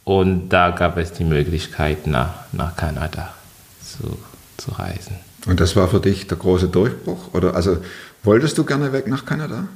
Und 0.07 0.51
da 0.51 0.71
gab 0.71 0.97
es 0.99 1.13
die 1.13 1.25
Möglichkeit, 1.25 2.07
nach, 2.07 2.33
nach 2.53 2.77
Kanada 2.77 3.35
zu, 3.83 4.17
zu 4.57 4.71
reisen. 4.71 5.17
Und 5.47 5.59
das 5.59 5.75
war 5.75 5.89
für 5.89 5.99
dich 5.99 6.29
der 6.29 6.37
große 6.39 6.69
Durchbruch? 6.69 7.35
Oder 7.35 7.57
also 7.57 7.79
wolltest 8.23 8.57
du 8.57 8.65
gerne 8.65 8.93
weg 8.93 9.09
nach 9.09 9.25
Kanada? 9.27 9.67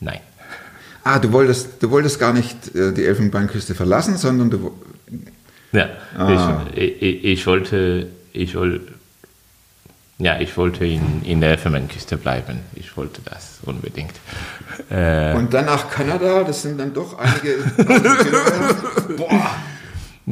Nein. 0.00 0.20
Ah, 1.04 1.18
du 1.18 1.32
wolltest, 1.32 1.82
du 1.82 1.90
wolltest 1.90 2.20
gar 2.20 2.34
nicht 2.34 2.74
äh, 2.74 2.92
die 2.92 3.06
Elfenbeinküste 3.06 3.74
verlassen, 3.74 4.18
sondern 4.18 4.50
du. 4.50 4.72
Ja, 5.72 5.88
Ah. 6.18 6.66
ich, 6.74 7.00
ich, 7.02 7.24
ich 7.24 7.46
wollte, 7.46 8.08
ich 8.34 8.54
wollte, 8.56 8.92
ja, 10.18 10.38
ich 10.38 10.54
wollte 10.58 10.84
in, 10.84 11.22
in 11.24 11.40
der 11.40 11.52
Elfenbeinküste 11.52 12.18
bleiben. 12.18 12.60
Ich 12.74 12.94
wollte 12.98 13.22
das 13.24 13.60
unbedingt. 13.62 14.12
Äh, 14.90 15.32
Und 15.34 15.54
dann 15.54 15.64
nach 15.64 15.88
Kanada, 15.90 16.44
das 16.44 16.60
sind 16.60 16.78
dann 16.78 16.92
doch 16.92 17.16
einige. 17.18 17.56
Boah! 19.16 19.50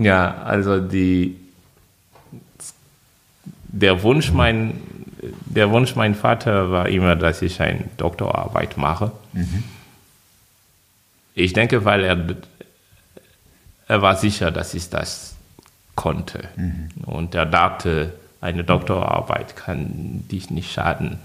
Ja, 0.03 0.43
also 0.43 0.81
die, 0.81 1.37
der 3.69 4.03
Wunsch 4.03 4.31
mein, 4.33 4.75
der 5.47 5.71
Wunsch 5.71 5.97
mein 5.97 6.15
Vater 6.15 6.71
war 6.71 6.89
immer, 6.89 7.17
dass 7.17 7.43
ich 7.43 7.61
eine 7.61 7.85
Doktorarbeit 7.97 8.77
mache. 8.77 9.13
Ich 11.35 11.53
denke, 11.53 11.85
weil 11.85 12.05
er, 12.05 12.19
er 13.89 14.03
war 14.03 14.17
sicher, 14.17 14.51
dass 14.51 14.75
ich 14.75 14.89
das 14.91 15.35
konnte. 15.95 16.49
Und 17.05 17.35
er 17.35 17.47
dachte, 17.47 18.13
eine 18.41 18.65
Doktorarbeit 18.65 19.57
kann 19.57 20.25
dich 20.31 20.51
nicht 20.51 20.73
schaden. 20.73 21.19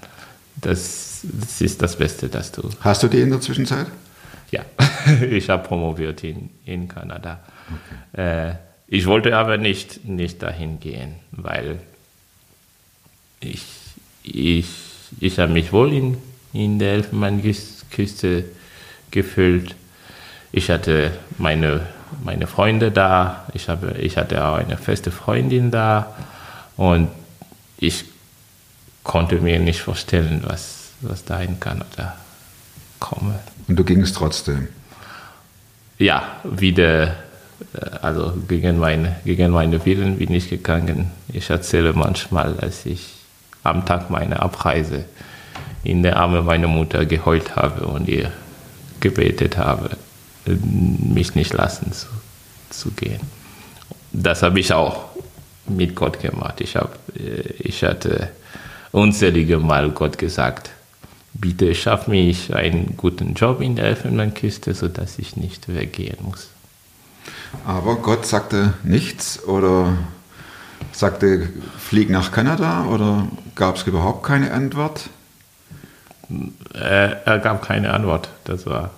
Das, 0.56 1.22
das 1.24 1.62
ist 1.62 1.82
das 1.82 1.98
Beste, 1.98 2.30
das 2.30 2.52
du. 2.52 2.70
Hast 2.82 3.04
du 3.04 3.08
die 3.08 3.22
in 3.22 3.30
der 3.30 3.42
Zwischenzeit? 3.42 3.88
Ja, 4.52 4.66
ich 5.30 5.50
habe 5.50 5.68
promoviert 5.68 6.24
in, 6.24 6.50
in 6.66 6.88
Kanada. 6.88 7.40
Äh, 8.14 8.54
ich 8.88 9.08
wollte 9.08 9.38
aber 9.38 9.58
nicht, 9.58 10.06
nicht 10.06 10.44
dahin 10.44 10.82
gehen, 10.82 11.16
weil 11.32 11.80
ich, 13.40 13.64
ich, 14.24 14.68
ich 15.20 15.40
habe 15.40 15.54
mich 15.54 15.72
wohl 15.72 15.94
in, 15.94 16.18
in 16.52 16.78
der 16.78 16.94
Elfenbeinküste 16.94 18.44
gefühlt. 19.10 19.76
Ich 20.52 20.70
hatte 20.70 21.12
meine, 21.38 21.88
meine 22.24 22.48
Freunde 22.48 22.92
da, 22.92 23.48
ich, 23.54 23.70
habe, 23.70 23.96
ich 23.98 24.18
hatte 24.18 24.46
auch 24.46 24.56
eine 24.56 24.76
feste 24.76 25.12
Freundin 25.12 25.72
da 25.72 26.14
und 26.76 27.08
ich 27.78 28.04
konnte 29.04 29.38
mir 29.40 29.60
nicht 29.60 29.80
vorstellen, 29.80 30.42
was, 30.46 30.90
was 31.00 31.24
da 31.24 31.40
in 31.42 31.60
Kanada 31.62 32.18
komme. 33.02 33.40
Und 33.68 33.78
du 33.78 33.84
gingst 33.84 34.16
trotzdem. 34.16 34.70
Ja, 35.98 36.24
wieder, 36.44 37.08
äh, 37.74 37.90
also 38.02 38.34
gegen 38.48 38.80
meine, 38.80 39.18
gegen 39.26 39.52
meine 39.52 39.86
Willen 39.86 40.18
bin 40.18 40.34
ich 40.34 40.50
gegangen. 40.50 41.12
Ich 41.34 41.50
erzähle 41.50 41.92
manchmal, 41.92 42.58
als 42.62 42.86
ich 42.86 43.10
am 43.64 43.86
Tag 43.86 44.10
meiner 44.10 44.42
Abreise 44.42 45.04
in 45.84 46.04
der 46.04 46.18
Arme 46.18 46.42
meiner 46.42 46.68
Mutter 46.68 47.06
geheult 47.06 47.56
habe 47.56 47.86
und 47.86 48.08
ihr 48.08 48.32
gebetet 49.00 49.58
habe, 49.58 49.98
mich 50.46 51.36
nicht 51.36 51.54
lassen 51.54 51.92
zu, 51.92 52.08
zu 52.70 52.92
gehen. 52.92 53.20
Das 54.14 54.44
habe 54.44 54.60
ich 54.60 54.74
auch 54.74 55.06
mit 55.68 55.96
Gott 55.96 56.20
gemacht. 56.20 56.62
Ich, 56.62 56.76
hab, 56.76 56.98
äh, 57.18 57.42
ich 57.60 57.84
hatte 57.84 58.30
unzählige 58.92 59.60
Mal 59.60 59.90
Gott 59.92 60.18
gesagt, 60.18 60.72
bitte 61.34 61.74
schaff 61.76 62.08
mich 62.08 62.54
einen 62.56 62.96
guten 62.98 63.34
Job 63.34 63.62
in 63.62 63.76
der 63.76 63.86
Elfenbeinküste, 63.86 64.74
sodass 64.74 65.20
ich 65.20 65.38
nicht 65.38 65.74
weggehen 65.74 66.18
muss. 66.22 66.50
Aber 67.66 67.98
Gott 67.98 68.26
sagte 68.26 68.74
nichts 68.84 69.44
oder 69.44 69.98
sagte, 70.92 71.50
flieg 71.78 72.10
nach 72.10 72.32
Kanada 72.32 72.86
oder 72.86 73.28
gab 73.56 73.78
es 73.78 73.84
überhaupt 73.84 74.24
keine 74.24 74.52
Antwort? 74.52 75.10
Er, 76.74 77.26
er 77.26 77.40
gab 77.40 77.62
keine 77.62 77.94
Antwort. 77.94 78.30
Das 78.46 78.66
war. 78.66 78.92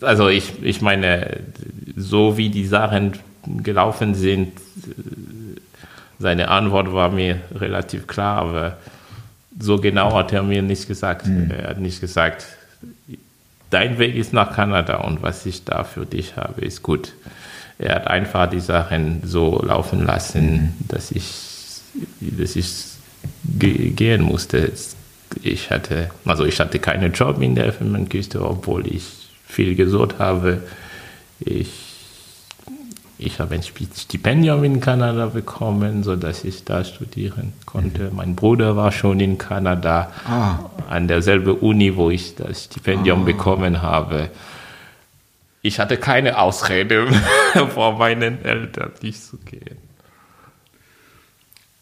Also 0.00 0.28
ich, 0.28 0.62
ich 0.62 0.80
meine, 0.80 1.40
so 1.96 2.36
wie 2.36 2.48
die 2.48 2.66
Sachen 2.66 3.18
gelaufen 3.62 4.14
sind, 4.14 4.52
seine 6.18 6.48
Antwort 6.48 6.92
war 6.92 7.10
mir 7.10 7.40
relativ 7.54 8.06
klar, 8.06 8.38
aber 8.38 8.76
so 9.58 9.78
genau 9.78 10.14
hat 10.14 10.32
er 10.32 10.42
mir 10.42 10.62
nicht 10.62 10.88
gesagt. 10.88 11.26
Er 11.26 11.70
hat 11.70 11.78
nicht 11.78 12.00
gesagt, 12.00 12.46
dein 13.70 13.98
Weg 13.98 14.16
ist 14.16 14.32
nach 14.32 14.54
Kanada 14.54 14.96
und 14.98 15.22
was 15.22 15.46
ich 15.46 15.64
da 15.64 15.84
für 15.84 16.06
dich 16.06 16.36
habe, 16.36 16.60
ist 16.62 16.82
gut. 16.82 17.14
Er 17.78 17.96
hat 17.96 18.06
einfach 18.06 18.48
die 18.48 18.60
Sachen 18.60 19.22
so 19.24 19.60
laufen 19.62 20.04
lassen, 20.04 20.74
dass 20.88 21.10
ich, 21.10 21.32
dass 22.20 22.54
ich 22.54 22.74
ge 23.44 23.90
gehen 23.90 24.22
musste. 24.22 24.72
Ich 25.42 25.70
hatte, 25.70 26.10
also 26.24 26.44
ich 26.44 26.60
hatte 26.60 26.78
keinen 26.78 27.12
Job 27.12 27.40
in 27.40 27.54
der 27.54 27.64
Elfenbeinküste, 27.66 28.44
obwohl 28.44 28.86
ich 28.86 29.04
viel 29.46 29.74
gesucht 29.74 30.18
habe. 30.18 30.62
Ich, 31.40 31.70
ich 33.24 33.38
habe 33.40 33.54
ein 33.54 33.62
Stipendium 33.62 34.64
in 34.64 34.80
Kanada 34.80 35.26
bekommen, 35.26 36.02
sodass 36.02 36.44
ich 36.44 36.64
da 36.64 36.84
studieren 36.84 37.52
konnte. 37.66 38.10
Mein 38.14 38.34
Bruder 38.36 38.76
war 38.76 38.92
schon 38.92 39.20
in 39.20 39.38
Kanada 39.38 40.10
Ah. 40.26 40.58
an 40.88 41.08
derselben 41.08 41.56
Uni, 41.58 41.96
wo 41.96 42.10
ich 42.10 42.34
das 42.34 42.64
Stipendium 42.64 43.24
bekommen 43.24 43.82
habe. 43.82 44.30
Ich 45.62 45.78
hatte 45.78 45.96
keine 45.96 46.38
Ausrede 46.38 47.06
vor 47.74 47.96
meinen 47.98 48.44
Eltern 48.44 48.90
nicht 49.02 49.22
zu 49.22 49.36
gehen. 49.38 49.78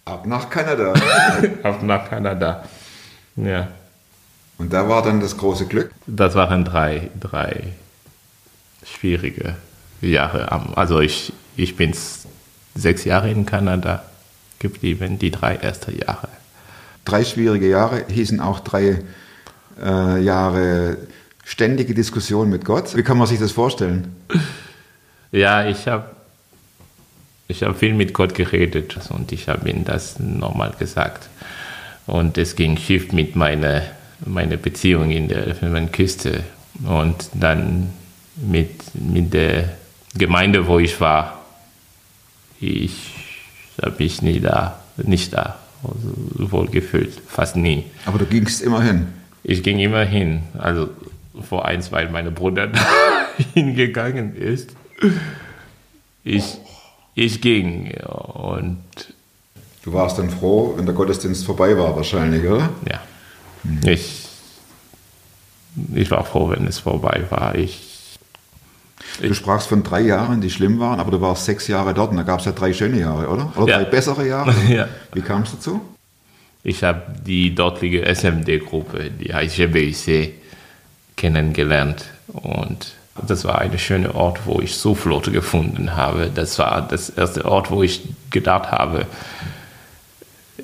Ab 0.05 0.27
nach 0.27 0.51
Kanada. 0.51 0.93
Ab 1.63 1.83
nach 1.83 2.09
Kanada. 2.09 2.65
Ja, 3.37 3.69
Und 4.59 4.73
da 4.73 4.89
war 4.89 5.03
dann 5.03 5.21
das 5.21 5.37
große 5.37 5.67
Glück. 5.67 5.91
das 6.07 6.35
waren 6.35 6.65
drei, 6.65 7.11
drei 7.19 7.63
schwierige 8.85 9.55
Jahre. 10.01 10.51
Am- 10.53 10.75
Also 10.75 11.01
ich, 11.01 11.33
ich 11.57 11.77
bin 11.77 11.95
sechs 12.75 13.05
Jahre 13.05 13.31
in 13.31 13.47
Kanada 13.47 14.03
geblieben, 14.59 15.19
die 15.19 15.31
drei 15.31 15.57
ersten 15.57 15.99
Jahre. 15.99 16.29
Drei 17.05 17.25
schwierige 17.25 17.69
Jahre 17.69 18.05
hießen 18.09 18.41
auch 18.41 18.61
drei 18.61 19.03
äh, 19.83 20.23
Jahre 20.23 20.99
ständige 21.45 21.95
Diskussion 21.95 22.51
mit 22.51 22.65
Gott. 22.65 22.95
Wie 22.97 23.03
kann 23.03 23.19
man 23.19 23.27
sich 23.27 23.39
das 23.41 23.53
vorstellen? 23.53 24.15
Ja, 25.33 25.67
ich 25.67 25.89
habe 25.89 26.05
ich 27.49 27.63
hab 27.63 27.79
viel 27.79 27.95
mit 27.95 28.13
Gott 28.15 28.35
geredet 28.35 28.97
und 29.09 29.33
ich 29.33 29.49
habe 29.49 29.69
ihm 29.69 29.85
das 29.85 30.19
nochmal 30.21 30.73
gesagt. 30.79 31.29
Und 32.07 32.39
es 32.39 32.55
ging 32.55 32.77
schief 32.77 33.13
mit 33.13 33.35
meiner, 33.35 33.83
meiner 34.25 34.57
Beziehung 34.57 35.11
in 35.11 35.29
der 35.29 35.47
Elfenbeinküste. 35.47 36.45
Und 36.85 37.31
dann 37.35 37.91
mit, 38.37 38.95
mit 38.95 39.33
der 39.33 39.71
Gemeinde, 40.15 40.67
wo 40.67 40.79
ich 40.79 41.01
war, 41.01 41.39
ich 42.61 43.13
habe 43.81 43.95
mich 43.99 44.23
nie 44.23 44.41
da, 44.41 44.81
nicht 44.97 45.33
da 45.33 45.59
wohl 45.83 46.69
gefühlt, 46.69 47.13
fast 47.27 47.57
nie. 47.57 47.85
Aber 48.05 48.19
du 48.19 48.27
gingst 48.27 48.61
immer 48.61 48.83
hin. 48.83 49.09
Ich 49.43 49.63
ging 49.63 49.79
immer 49.79 50.05
hin. 50.05 50.43
Also 50.59 50.91
vor 51.49 51.65
eins, 51.65 51.91
weil 51.91 52.11
mein 52.11 52.35
Bruder 52.35 52.67
da 52.67 52.81
hingegangen 53.55 54.37
ist. 54.37 54.71
Ich, 56.23 56.59
ich 57.15 57.41
ging 57.41 57.95
und 58.03 58.79
Du 59.83 59.95
warst 59.95 60.19
dann 60.19 60.29
froh, 60.29 60.75
wenn 60.77 60.85
der 60.85 60.95
Gottesdienst 60.95 61.47
vorbei 61.47 61.77
war, 61.79 61.97
wahrscheinlich, 61.97 62.47
oder? 62.47 62.69
ja, 62.87 63.01
ich, 63.91 64.29
ich 65.95 66.11
war 66.11 66.25
froh, 66.25 66.51
wenn 66.51 66.67
es 66.67 66.81
vorbei 66.81 67.25
war. 67.31 67.55
Ich, 67.55 67.90
Du 69.21 69.35
sprachst 69.35 69.69
von 69.69 69.83
drei 69.83 70.01
Jahren, 70.01 70.41
die 70.41 70.51
schlimm 70.51 70.79
waren, 70.81 70.99
aber 71.01 71.11
du 71.11 71.21
warst 71.21 71.45
sechs 71.45 71.67
Jahre 71.69 71.93
dort 71.95 72.11
und 72.11 72.17
da 72.17 72.23
gab 72.23 72.41
es 72.41 72.47
ja 72.47 72.53
drei 72.53 72.73
schöne 72.73 72.99
Jahre, 73.01 73.29
oder? 73.29 73.53
Oder 73.57 73.69
Ja. 73.73 73.79
drei 73.79 73.85
bessere 73.85 74.27
Jahre? 74.27 74.55
Ja. 74.69 74.89
Wie 75.13 75.21
kam 75.23 75.43
es 75.43 75.53
dazu? 75.53 75.81
ich 76.63 76.85
habe 76.85 77.03
die 77.27 77.55
dortige 77.55 78.05
SMD-Gruppe, 78.15 79.11
die 79.11 79.33
heißt 79.33 79.57
GBIC, 79.57 80.35
kennengelernt 81.17 82.05
und 82.33 82.93
das 83.27 83.45
war 83.45 83.59
ein 83.61 83.79
schöner 83.79 84.15
Ort, 84.15 84.41
wo 84.47 84.61
ich 84.61 84.79
Zuflucht 84.79 85.33
gefunden 85.33 85.97
habe. 85.97 86.31
Das 86.35 86.59
war 86.59 86.87
das 86.87 87.09
erste 87.11 87.45
Ort, 87.47 87.71
wo 87.71 87.83
ich 87.83 88.03
gedacht 88.31 88.71
habe, 88.73 89.07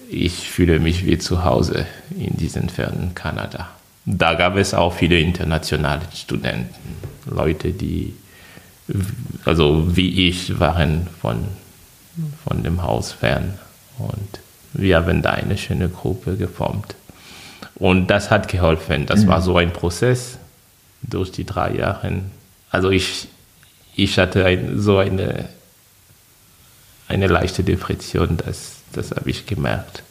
ich 0.08 0.48
fühle 0.50 0.78
mich 0.78 1.04
wie 1.06 1.18
zu 1.18 1.44
Hause 1.44 1.86
in 2.18 2.36
diesem 2.36 2.68
fernen 2.68 3.14
Kanada. 3.14 3.68
da 4.04 4.34
gab 4.34 4.56
es 4.56 4.72
auch 4.74 4.92
viele 4.94 5.18
internationale 5.18 6.02
Studenten, 6.14 6.74
Leute, 7.28 7.72
die, 7.72 8.14
also 9.44 9.96
wie 9.96 10.28
ich, 10.28 10.58
waren 10.58 11.06
von, 11.20 11.44
von 12.44 12.62
dem 12.62 12.82
Haus 12.82 13.12
fern. 13.12 13.54
Und 13.98 14.40
wir 14.72 14.96
haben 14.96 15.22
da 15.22 15.30
eine 15.30 15.56
schöne 15.56 15.88
Gruppe 15.88 16.36
geformt. 16.36 16.94
Und 17.74 18.08
das 18.08 18.30
hat 18.30 18.48
geholfen. 18.48 19.06
Das 19.06 19.26
war 19.26 19.42
so 19.42 19.56
ein 19.56 19.72
Prozess 19.72 20.38
durch 21.02 21.30
die 21.30 21.44
drei 21.44 21.74
Jahre. 21.74 22.20
Also 22.70 22.90
ich, 22.90 23.28
ich 23.94 24.18
hatte 24.18 24.44
ein, 24.44 24.80
so 24.80 24.98
eine, 24.98 25.46
eine 27.08 27.26
leichte 27.26 27.62
Depression, 27.64 28.36
das, 28.38 28.76
das 28.92 29.10
habe 29.10 29.30
ich 29.30 29.46
gemerkt. 29.46 30.02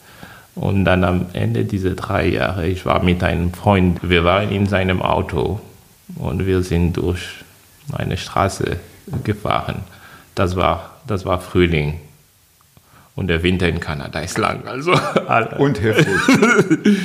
Und 0.55 0.86
dann 0.86 1.03
am 1.03 1.25
Ende 1.34 1.65
dieser 1.65 1.91
drei 1.91 2.27
Jahre, 2.27 2.67
ich 2.67 2.86
war 2.86 3.03
mit 3.03 3.24
einem 3.24 3.53
Freund, 3.53 4.00
wir 4.03 4.24
waren 4.24 4.51
in 4.51 4.67
seinem 4.67 5.01
Auto 5.01 5.60
und 6.15 6.46
wir 6.46 6.63
sind 6.63 6.94
durch 6.94 7.45
eine 7.94 8.18
Straße 8.18 8.77
gefahren. 9.24 9.84
Das 10.34 10.56
war, 10.56 10.98
das 11.08 11.25
war 11.25 11.39
Frühling. 11.39 12.00
Und 13.15 13.27
der 13.27 13.44
Winter 13.44 13.70
in 13.70 13.80
Kanada 13.80 14.20
ist 14.20 14.38
lang. 14.38 14.68
Also 14.68 14.94
alle, 15.27 15.58
Und 15.58 15.82
heftig. 15.82 17.00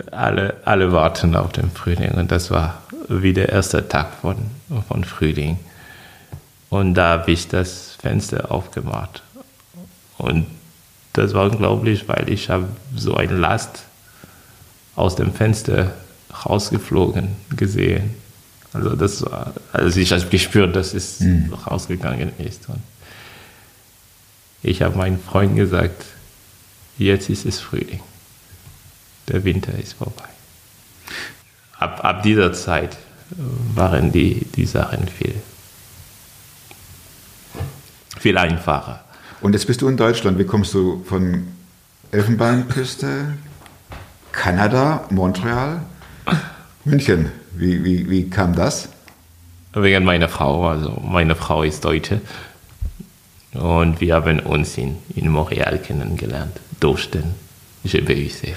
alle, 0.10 0.56
alle 0.64 0.92
warten 0.92 1.34
auf 1.36 1.52
den 1.52 1.70
Frühling. 1.70 2.12
Und 2.12 2.30
das 2.30 2.50
war 2.50 2.82
wie 3.08 3.32
der 3.32 3.48
erste 3.48 3.88
Tag 3.88 4.08
von, 4.20 4.36
von 4.86 5.04
Frühling. 5.04 5.58
Und 6.68 6.94
da 6.94 7.10
habe 7.10 7.30
ich 7.30 7.48
das 7.48 7.96
Fenster 8.00 8.52
aufgemacht. 8.52 9.22
Und 10.18 10.46
das 11.14 11.32
war 11.32 11.50
unglaublich, 11.50 12.08
weil 12.08 12.28
ich 12.28 12.50
habe 12.50 12.68
so 12.94 13.14
eine 13.14 13.32
Last 13.34 13.84
aus 14.94 15.16
dem 15.16 15.32
Fenster 15.32 15.92
rausgeflogen 16.44 17.36
gesehen. 17.56 18.14
Also 18.72 18.94
das 18.94 19.22
war, 19.22 19.54
also 19.72 19.98
ich 19.98 20.12
habe 20.12 20.26
gespürt, 20.26 20.76
dass 20.76 20.94
es 20.94 21.22
rausgegangen 21.66 22.32
ist. 22.38 22.68
Und 22.68 22.82
ich 24.62 24.82
habe 24.82 24.96
meinen 24.96 25.18
Freunden 25.18 25.56
gesagt, 25.56 26.04
jetzt 26.98 27.30
ist 27.30 27.46
es 27.46 27.60
Frühling. 27.60 28.00
Der 29.28 29.44
Winter 29.44 29.72
ist 29.78 29.94
vorbei. 29.94 30.28
Ab, 31.78 32.04
ab 32.04 32.22
dieser 32.22 32.52
Zeit 32.52 32.96
waren 33.74 34.10
die, 34.10 34.46
die 34.54 34.66
Sachen 34.66 35.06
viel, 35.08 35.34
viel 38.18 38.36
einfacher. 38.36 39.04
Und 39.40 39.52
jetzt 39.52 39.66
bist 39.66 39.82
du 39.82 39.88
in 39.88 39.96
Deutschland. 39.96 40.38
Wie 40.38 40.44
kommst 40.44 40.74
du 40.74 41.04
von 41.04 41.46
Elfenbeinküste, 42.10 43.34
Kanada, 44.32 45.06
Montreal, 45.10 45.82
München? 46.84 47.30
Wie, 47.58 47.82
wie, 47.82 48.08
wie 48.08 48.30
kam 48.30 48.54
das? 48.54 48.88
Wegen 49.74 50.04
meiner 50.04 50.28
Frau, 50.28 50.68
also 50.68 51.02
meine 51.04 51.34
Frau 51.34 51.64
ist 51.64 51.84
Deutsche. 51.84 52.20
Und 53.52 54.00
wir 54.00 54.14
haben 54.14 54.38
uns 54.40 54.78
in, 54.78 54.96
in 55.16 55.28
Montreal 55.28 55.78
kennengelernt, 55.78 56.60
durch 56.78 57.10
den 57.10 57.34
GBUC. 57.84 58.54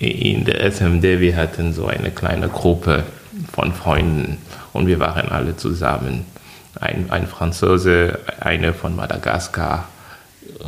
In 0.00 0.44
der 0.44 0.60
SMD, 0.70 1.02
wir 1.20 1.34
hatten 1.36 1.72
so 1.72 1.86
eine 1.86 2.10
kleine 2.10 2.48
Gruppe 2.48 3.04
von 3.50 3.72
Freunden 3.72 4.36
und 4.74 4.86
wir 4.86 5.00
waren 5.00 5.30
alle 5.30 5.56
zusammen. 5.56 6.26
Ein, 6.78 7.10
ein 7.10 7.26
Franzose, 7.26 8.18
eine 8.40 8.74
von 8.74 8.94
Madagaskar 8.94 9.88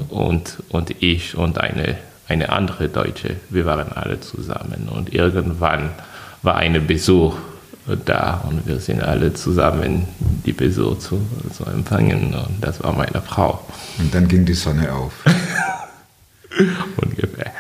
und, 0.09 0.63
und 0.71 1.03
ich 1.03 1.37
und 1.37 1.59
eine, 1.59 1.99
eine 2.29 2.49
andere 2.49 2.89
Deutsche. 2.89 3.37
Wir 3.51 3.67
waren 3.67 3.93
alle 3.93 4.21
zusammen 4.21 4.89
und 4.91 5.13
irgendwann 5.13 5.91
war 6.45 6.57
ein 6.57 6.87
Besuch 6.87 7.37
da 8.05 8.45
und 8.49 8.67
wir 8.67 8.79
sind 8.79 9.03
alle 9.03 9.35
zusammen 9.35 10.07
die 10.47 10.53
Besuch 10.53 10.99
zu, 10.99 11.21
zu 11.53 11.65
empfangen 11.65 12.35
und 12.35 12.61
das 12.61 12.83
war 12.83 12.93
meine 12.93 13.21
Frau 13.23 13.65
Und 13.99 14.15
dann 14.15 14.29
ging 14.29 14.45
die 14.45 14.55
Sonne 14.55 14.93
auf. 14.93 15.13
ungefähr. 16.97 17.53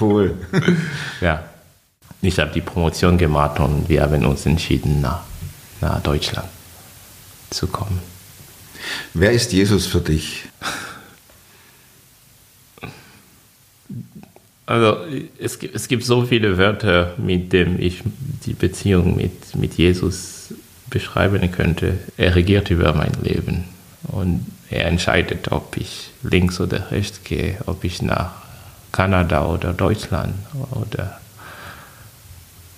Cool. 0.00 0.34
Ja. 1.20 1.44
Ich 2.22 2.38
habe 2.38 2.50
die 2.52 2.60
Promotion 2.60 3.18
gemacht 3.18 3.60
und 3.60 3.88
wir 3.88 4.02
haben 4.02 4.24
uns 4.24 4.46
entschieden, 4.46 5.00
nach, 5.00 5.22
nach 5.80 6.00
Deutschland 6.02 6.48
zu 7.50 7.66
kommen. 7.66 8.00
Wer 9.14 9.32
ist 9.32 9.52
Jesus 9.52 9.86
für 9.86 10.00
dich? 10.00 10.44
Also 14.66 14.96
es, 15.38 15.58
gibt- 15.58 15.74
es 15.76 15.86
gibt 15.88 16.04
so 16.04 16.24
viele 16.26 16.58
Wörter, 16.58 17.14
mit 17.18 17.52
denen 17.52 17.80
ich 17.80 18.02
die 18.44 18.52
Beziehung 18.54 19.16
mit, 19.16 19.54
mit 19.54 19.74
Jesus 19.74 20.52
beschreiben 20.90 21.50
könnte. 21.52 21.98
Er 22.16 22.34
regiert 22.34 22.70
über 22.70 22.92
mein 22.94 23.12
Leben 23.22 23.64
und 24.08 24.44
er 24.68 24.86
entscheidet, 24.86 25.52
ob 25.52 25.76
ich 25.76 26.10
links 26.22 26.60
oder 26.60 26.90
rechts 26.90 27.20
gehe, 27.22 27.58
ob 27.66 27.84
ich 27.84 28.02
nach 28.02 28.32
Kanada 28.90 29.44
oder 29.46 29.72
Deutschland 29.72 30.34
oder 30.72 31.20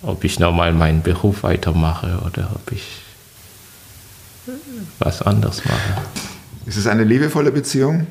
ob 0.03 0.24
ich 0.24 0.38
nochmal 0.38 0.72
meinen 0.72 1.03
Beruf 1.03 1.42
weitermache 1.42 2.20
oder 2.27 2.51
ob 2.55 2.70
ich 2.72 2.83
was 4.98 5.22
anderes 5.22 5.64
mache. 5.64 6.03
Ist 6.66 6.77
es 6.77 6.87
eine 6.87 7.05
liebevolle 7.05 7.51
Beziehung? 7.51 8.07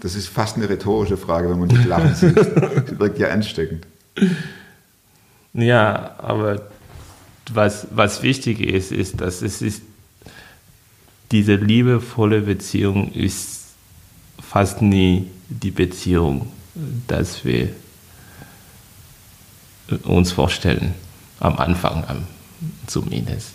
Das 0.00 0.14
ist 0.14 0.28
fast 0.28 0.56
eine 0.56 0.68
rhetorische 0.68 1.16
Frage, 1.16 1.50
wenn 1.50 1.58
man 1.58 1.68
dich 1.68 1.84
lachen 1.84 2.14
sieht. 2.14 2.36
Das 2.36 2.98
wirkt 2.98 3.18
ja 3.18 3.28
ansteckend. 3.28 3.86
Ja, 5.52 6.14
aber 6.18 6.62
was, 7.52 7.86
was 7.90 8.22
wichtig 8.22 8.60
ist, 8.60 8.92
ist, 8.92 9.20
dass 9.20 9.42
es 9.42 9.62
ist, 9.62 9.82
diese 11.32 11.54
liebevolle 11.54 12.42
Beziehung 12.42 13.12
ist 13.12 13.66
fast 14.40 14.82
nie 14.82 15.30
die 15.48 15.70
Beziehung, 15.70 16.52
dass 17.06 17.44
wir 17.44 17.70
uns 20.04 20.32
vorstellen, 20.32 20.94
am 21.40 21.56
Anfang 21.58 22.26
zumindest. 22.86 23.52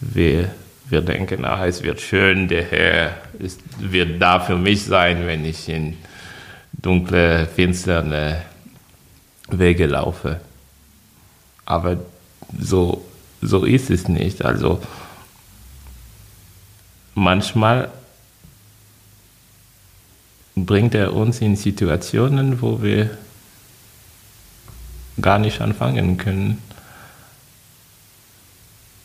Wir, 0.00 0.54
wir 0.90 1.00
denken, 1.02 1.44
ah, 1.44 1.66
es 1.66 1.82
wird 1.82 2.00
schön, 2.00 2.48
der 2.48 2.64
Herr 2.64 3.16
ist, 3.38 3.60
wird 3.78 4.20
da 4.20 4.40
für 4.40 4.56
mich 4.56 4.84
sein, 4.84 5.26
wenn 5.26 5.44
ich 5.44 5.68
in 5.68 5.96
dunkle, 6.72 7.46
finsterne 7.46 8.42
Wege 9.48 9.86
laufe. 9.86 10.40
Aber 11.64 11.98
so, 12.58 13.04
so 13.40 13.64
ist 13.64 13.90
es 13.90 14.08
nicht. 14.08 14.44
Also 14.44 14.82
manchmal 17.14 17.90
bringt 20.56 20.94
er 20.94 21.14
uns 21.14 21.40
in 21.40 21.56
Situationen, 21.56 22.60
wo 22.60 22.82
wir 22.82 23.16
gar 25.20 25.38
nicht 25.38 25.60
anfangen 25.60 26.16
können. 26.16 26.58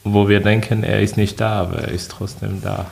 Wo 0.08 0.30
wir 0.30 0.40
denken, 0.40 0.84
er 0.84 1.02
ist 1.02 1.18
nicht 1.18 1.42
da, 1.42 1.62
aber 1.62 1.80
er 1.80 1.88
ist 1.88 2.12
trotzdem 2.12 2.62
da. 2.62 2.86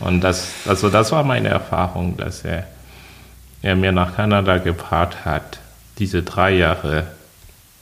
Und 0.00 0.22
das, 0.22 0.52
also 0.66 0.88
das 0.88 1.12
war 1.12 1.22
meine 1.22 1.48
Erfahrung, 1.48 2.16
dass 2.16 2.46
er, 2.46 2.66
er 3.60 3.76
mir 3.76 3.92
nach 3.92 4.16
Kanada 4.16 4.56
gebracht 4.56 5.26
hat, 5.26 5.58
diese 5.98 6.22
drei 6.22 6.52
Jahre, 6.52 7.06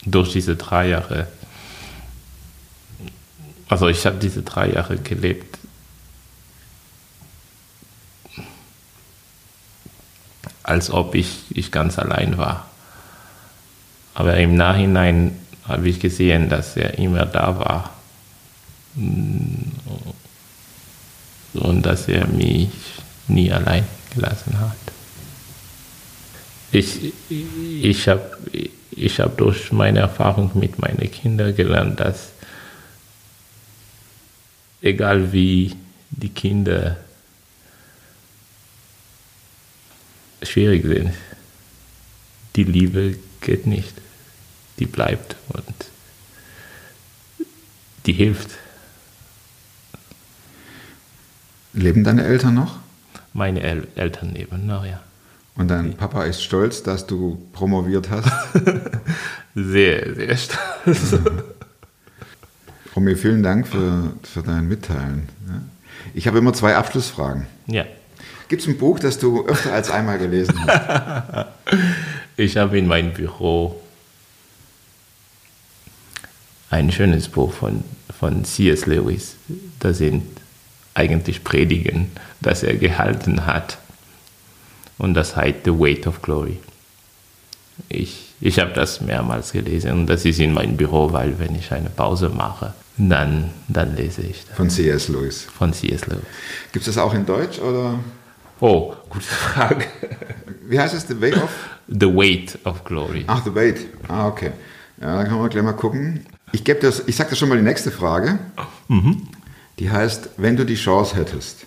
durch 0.05 0.33
diese 0.33 0.57
drei 0.57 0.88
Jahre. 0.88 1.28
Also 3.68 3.87
ich 3.87 4.05
habe 4.07 4.16
diese 4.16 4.42
drei 4.42 4.70
Jahre 4.70 4.96
gelebt. 4.96 5.59
Als 10.64 10.90
ob 10.90 11.14
ich, 11.14 11.44
ich 11.50 11.70
ganz 11.70 11.96
allein 11.96 12.38
war. 12.38 12.66
Aber 14.14 14.37
im 14.37 14.57
Nachhinein 14.57 15.38
habe 15.68 15.88
ich 15.88 16.00
gesehen, 16.00 16.48
dass 16.48 16.76
er 16.76 16.98
immer 16.98 17.24
da 17.24 17.57
war. 17.61 18.01
Und 18.94 19.72
dass 21.83 22.09
er 22.09 22.26
mich 22.26 22.68
nie 23.28 23.50
allein 23.52 23.85
gelassen 24.14 24.59
hat. 24.61 24.76
Ich, 26.72 27.12
ich 27.28 28.09
habe 28.09 28.38
ich 28.90 29.20
hab 29.20 29.37
durch 29.37 29.72
meine 29.72 30.00
Erfahrung 30.00 30.50
mit 30.55 30.78
meinen 30.78 31.11
Kindern 31.11 31.55
gelernt, 31.55 32.00
dass 32.00 32.33
egal 34.81 35.33
wie 35.33 35.74
die 36.11 36.28
Kinder 36.28 36.98
schwierig 40.42 40.85
sind, 40.85 41.12
die 42.57 42.64
Liebe 42.64 43.16
geht 43.40 43.66
nicht. 43.66 43.94
Die 44.78 44.87
bleibt 44.87 45.37
und 45.48 45.74
die 48.07 48.12
hilft. 48.12 48.50
Leben 51.72 52.04
deine 52.04 52.24
Eltern 52.24 52.54
noch? 52.54 52.78
Meine 53.32 53.62
El 53.62 53.88
Eltern 53.94 54.35
leben 54.35 54.66
noch, 54.66 54.85
ja. 54.85 55.00
Und 55.54 55.68
dein 55.68 55.94
Papa 55.96 56.24
ist 56.24 56.42
stolz, 56.42 56.82
dass 56.82 57.06
du 57.06 57.46
promoviert 57.52 58.11
hast? 58.11 58.30
Sehr, 59.54 60.14
sehr 60.14 60.35
stolz. 60.35 61.18
Romy, 62.96 63.16
vielen 63.16 63.42
Dank 63.42 63.68
für, 63.68 64.14
für 64.22 64.42
dein 64.42 64.66
Mitteilen. 64.66 65.28
Ich 66.14 66.26
habe 66.26 66.38
immer 66.38 66.54
zwei 66.54 66.74
Abschlussfragen. 66.74 67.46
Ja. 67.66 67.85
Gibt 68.48 68.62
es 68.62 68.68
ein 68.68 68.78
Buch, 68.78 68.98
das 68.98 69.18
du 69.18 69.46
öfter 69.46 69.74
als 69.74 69.90
einmal 69.90 70.18
gelesen 70.18 70.54
hast? 70.66 71.46
Ich 72.38 72.56
habe 72.56 72.78
in 72.78 72.87
meinem 72.87 73.12
Büro 73.12 73.78
ein 76.70 76.90
schönes 76.90 77.28
Buch 77.28 77.52
von, 77.52 77.85
von 78.18 78.42
C.S. 78.46 78.87
Lewis. 78.87 79.37
Das 79.78 79.98
sind 79.98 80.22
eigentlich 80.94 81.44
Predigen, 81.44 82.11
das 82.40 82.62
er 82.62 82.76
gehalten 82.76 83.46
hat. 83.46 83.78
Und 84.98 85.14
das 85.14 85.37
heißt 85.37 85.59
The 85.64 85.72
Weight 85.72 86.07
of 86.07 86.22
Glory. 86.22 86.59
Ich, 87.88 88.35
ich 88.40 88.59
habe 88.59 88.72
das 88.72 89.00
mehrmals 89.00 89.52
gelesen 89.52 89.92
und 89.92 90.07
das 90.07 90.24
ist 90.24 90.38
in 90.38 90.52
meinem 90.52 90.76
Büro, 90.76 91.12
weil 91.12 91.38
wenn 91.38 91.55
ich 91.55 91.72
eine 91.72 91.88
Pause 91.90 92.28
mache, 92.28 92.74
dann, 92.98 93.50
dann 93.68 93.96
lese 93.96 94.22
ich 94.22 94.44
das 94.46 94.57
Von 94.57 94.68
C.S. 94.70 95.09
Lewis. 95.09 95.46
von 95.59 95.72
C.S. 95.72 96.07
Lewis. 96.07 96.22
Gibt 96.72 96.87
es 96.87 96.94
das 96.94 97.02
auch 97.02 97.14
in 97.14 97.24
Deutsch 97.24 97.59
oder? 97.59 97.98
Oh, 98.61 98.94
gute 99.09 99.24
Frage. 99.24 99.87
Wie 100.68 100.78
heißt 100.78 100.94
es? 100.94 101.09
The 101.09 101.20
Way 101.20 101.33
of? 101.35 101.50
The 101.88 102.07
Weight 102.14 102.59
of 102.64 102.85
Glory. 102.85 103.24
Ach, 103.26 103.42
The 103.44 103.55
Wait. 103.55 103.87
Ah, 104.09 104.28
okay. 104.28 104.52
Ja, 105.00 105.16
dann 105.16 105.26
können 105.28 105.40
wir 105.42 105.48
gleich 105.48 105.64
mal 105.64 105.72
gucken. 105.72 106.26
Ich 106.52 106.62
das, 106.62 107.02
ich 107.07 107.16
sage 107.16 107.31
das 107.31 107.38
schon 107.38 107.48
mal 107.48 107.57
die 107.59 107.64
nächste 107.64 107.90
Frage. 107.90 108.38
Die 109.82 109.90
heißt, 109.90 110.28
wenn 110.36 110.54
du 110.54 110.64
die 110.64 110.76
Chance 110.76 111.16
hättest, 111.16 111.66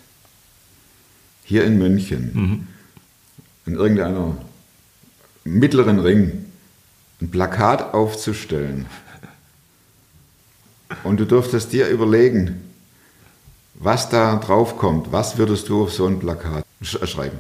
hier 1.43 1.65
in 1.65 1.77
München, 1.77 2.65
in 3.65 3.75
irgendeiner 3.75 4.37
mittleren 5.43 5.99
Ring, 5.99 6.45
ein 7.19 7.29
Plakat 7.29 7.93
aufzustellen. 7.93 8.85
Und 11.03 11.19
du 11.19 11.25
dürftest 11.25 11.73
dir 11.73 11.89
überlegen, 11.89 12.61
was 13.73 14.07
da 14.07 14.37
drauf 14.37 14.77
kommt, 14.77 15.11
was 15.11 15.37
würdest 15.37 15.67
du 15.67 15.83
auf 15.83 15.91
so 15.91 16.07
ein 16.07 16.17
Plakat 16.17 16.65
sch 16.81 16.95
äh, 16.95 17.07
schreiben? 17.07 17.39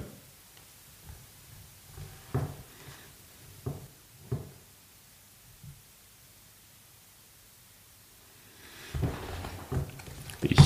Ich, 10.49 10.59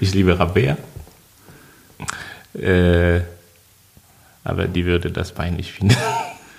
ich 0.00 0.07
liebe 0.18 0.36
Rabea. 0.36 0.76
Äh, 2.54 3.20
aber 4.42 4.66
die 4.66 4.84
würde 4.84 5.12
das 5.12 5.32
peinlich 5.32 5.72
finden. 5.72 5.96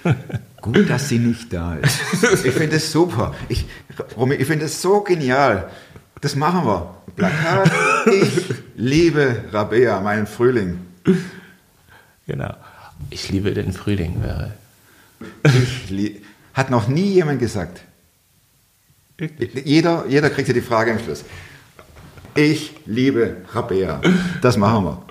Gut, 0.62 0.90
dass 0.90 1.10
sie 1.10 1.20
nicht 1.20 1.52
da 1.52 1.76
ist. 1.76 2.00
Ich 2.46 2.54
finde 2.54 2.78
es 2.78 2.92
super. 2.92 3.36
Ich, 3.50 3.66
ich 4.38 4.48
finde 4.48 4.66
es 4.66 4.82
so 4.82 5.02
genial. 5.02 5.70
Das 6.22 6.36
machen 6.36 6.66
wir. 6.66 6.96
Plakat. 7.18 7.70
Ich 8.14 8.46
liebe 8.76 9.44
Rabea, 9.52 10.00
meinen 10.00 10.28
Frühling. 10.28 10.80
genau. 12.28 12.54
Ich 13.10 13.30
liebe 13.30 13.54
den 13.54 13.74
Frühling. 13.74 14.22
Wäre. 14.22 14.54
Hat 16.54 16.70
noch 16.70 16.88
nie 16.88 17.14
jemand 17.14 17.40
gesagt. 17.40 17.82
Jeder, 19.66 20.06
jeder 20.08 20.30
kriegt 20.30 20.48
ja 20.48 20.54
die 20.54 20.62
Frage 20.62 20.92
am 20.94 21.00
Schluss. 21.00 21.26
Ich 22.36 22.76
liebe 22.86 23.38
Rabea. 23.52 24.02
Das 24.42 24.58
machen 24.58 24.86
wir. 24.86 25.02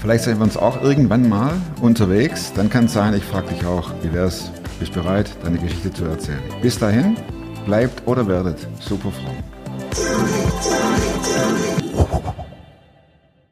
Vielleicht 0.00 0.24
sehen 0.24 0.38
wir 0.38 0.44
uns 0.44 0.56
auch 0.56 0.82
irgendwann 0.82 1.28
mal 1.28 1.52
unterwegs. 1.82 2.52
Dann 2.54 2.70
kann 2.70 2.86
es 2.86 2.94
sein, 2.94 3.14
ich 3.14 3.24
frage 3.24 3.48
dich 3.48 3.66
auch, 3.66 3.90
wie 4.02 4.12
wär's? 4.12 4.50
Bist 4.78 4.94
bereit, 4.94 5.30
deine 5.42 5.58
Geschichte 5.58 5.92
zu 5.92 6.04
erzählen? 6.04 6.38
Bis 6.62 6.78
dahin, 6.78 7.16
bleibt 7.66 8.06
oder 8.06 8.26
werdet 8.28 8.66
super 8.80 9.10
Frauen. 9.10 9.42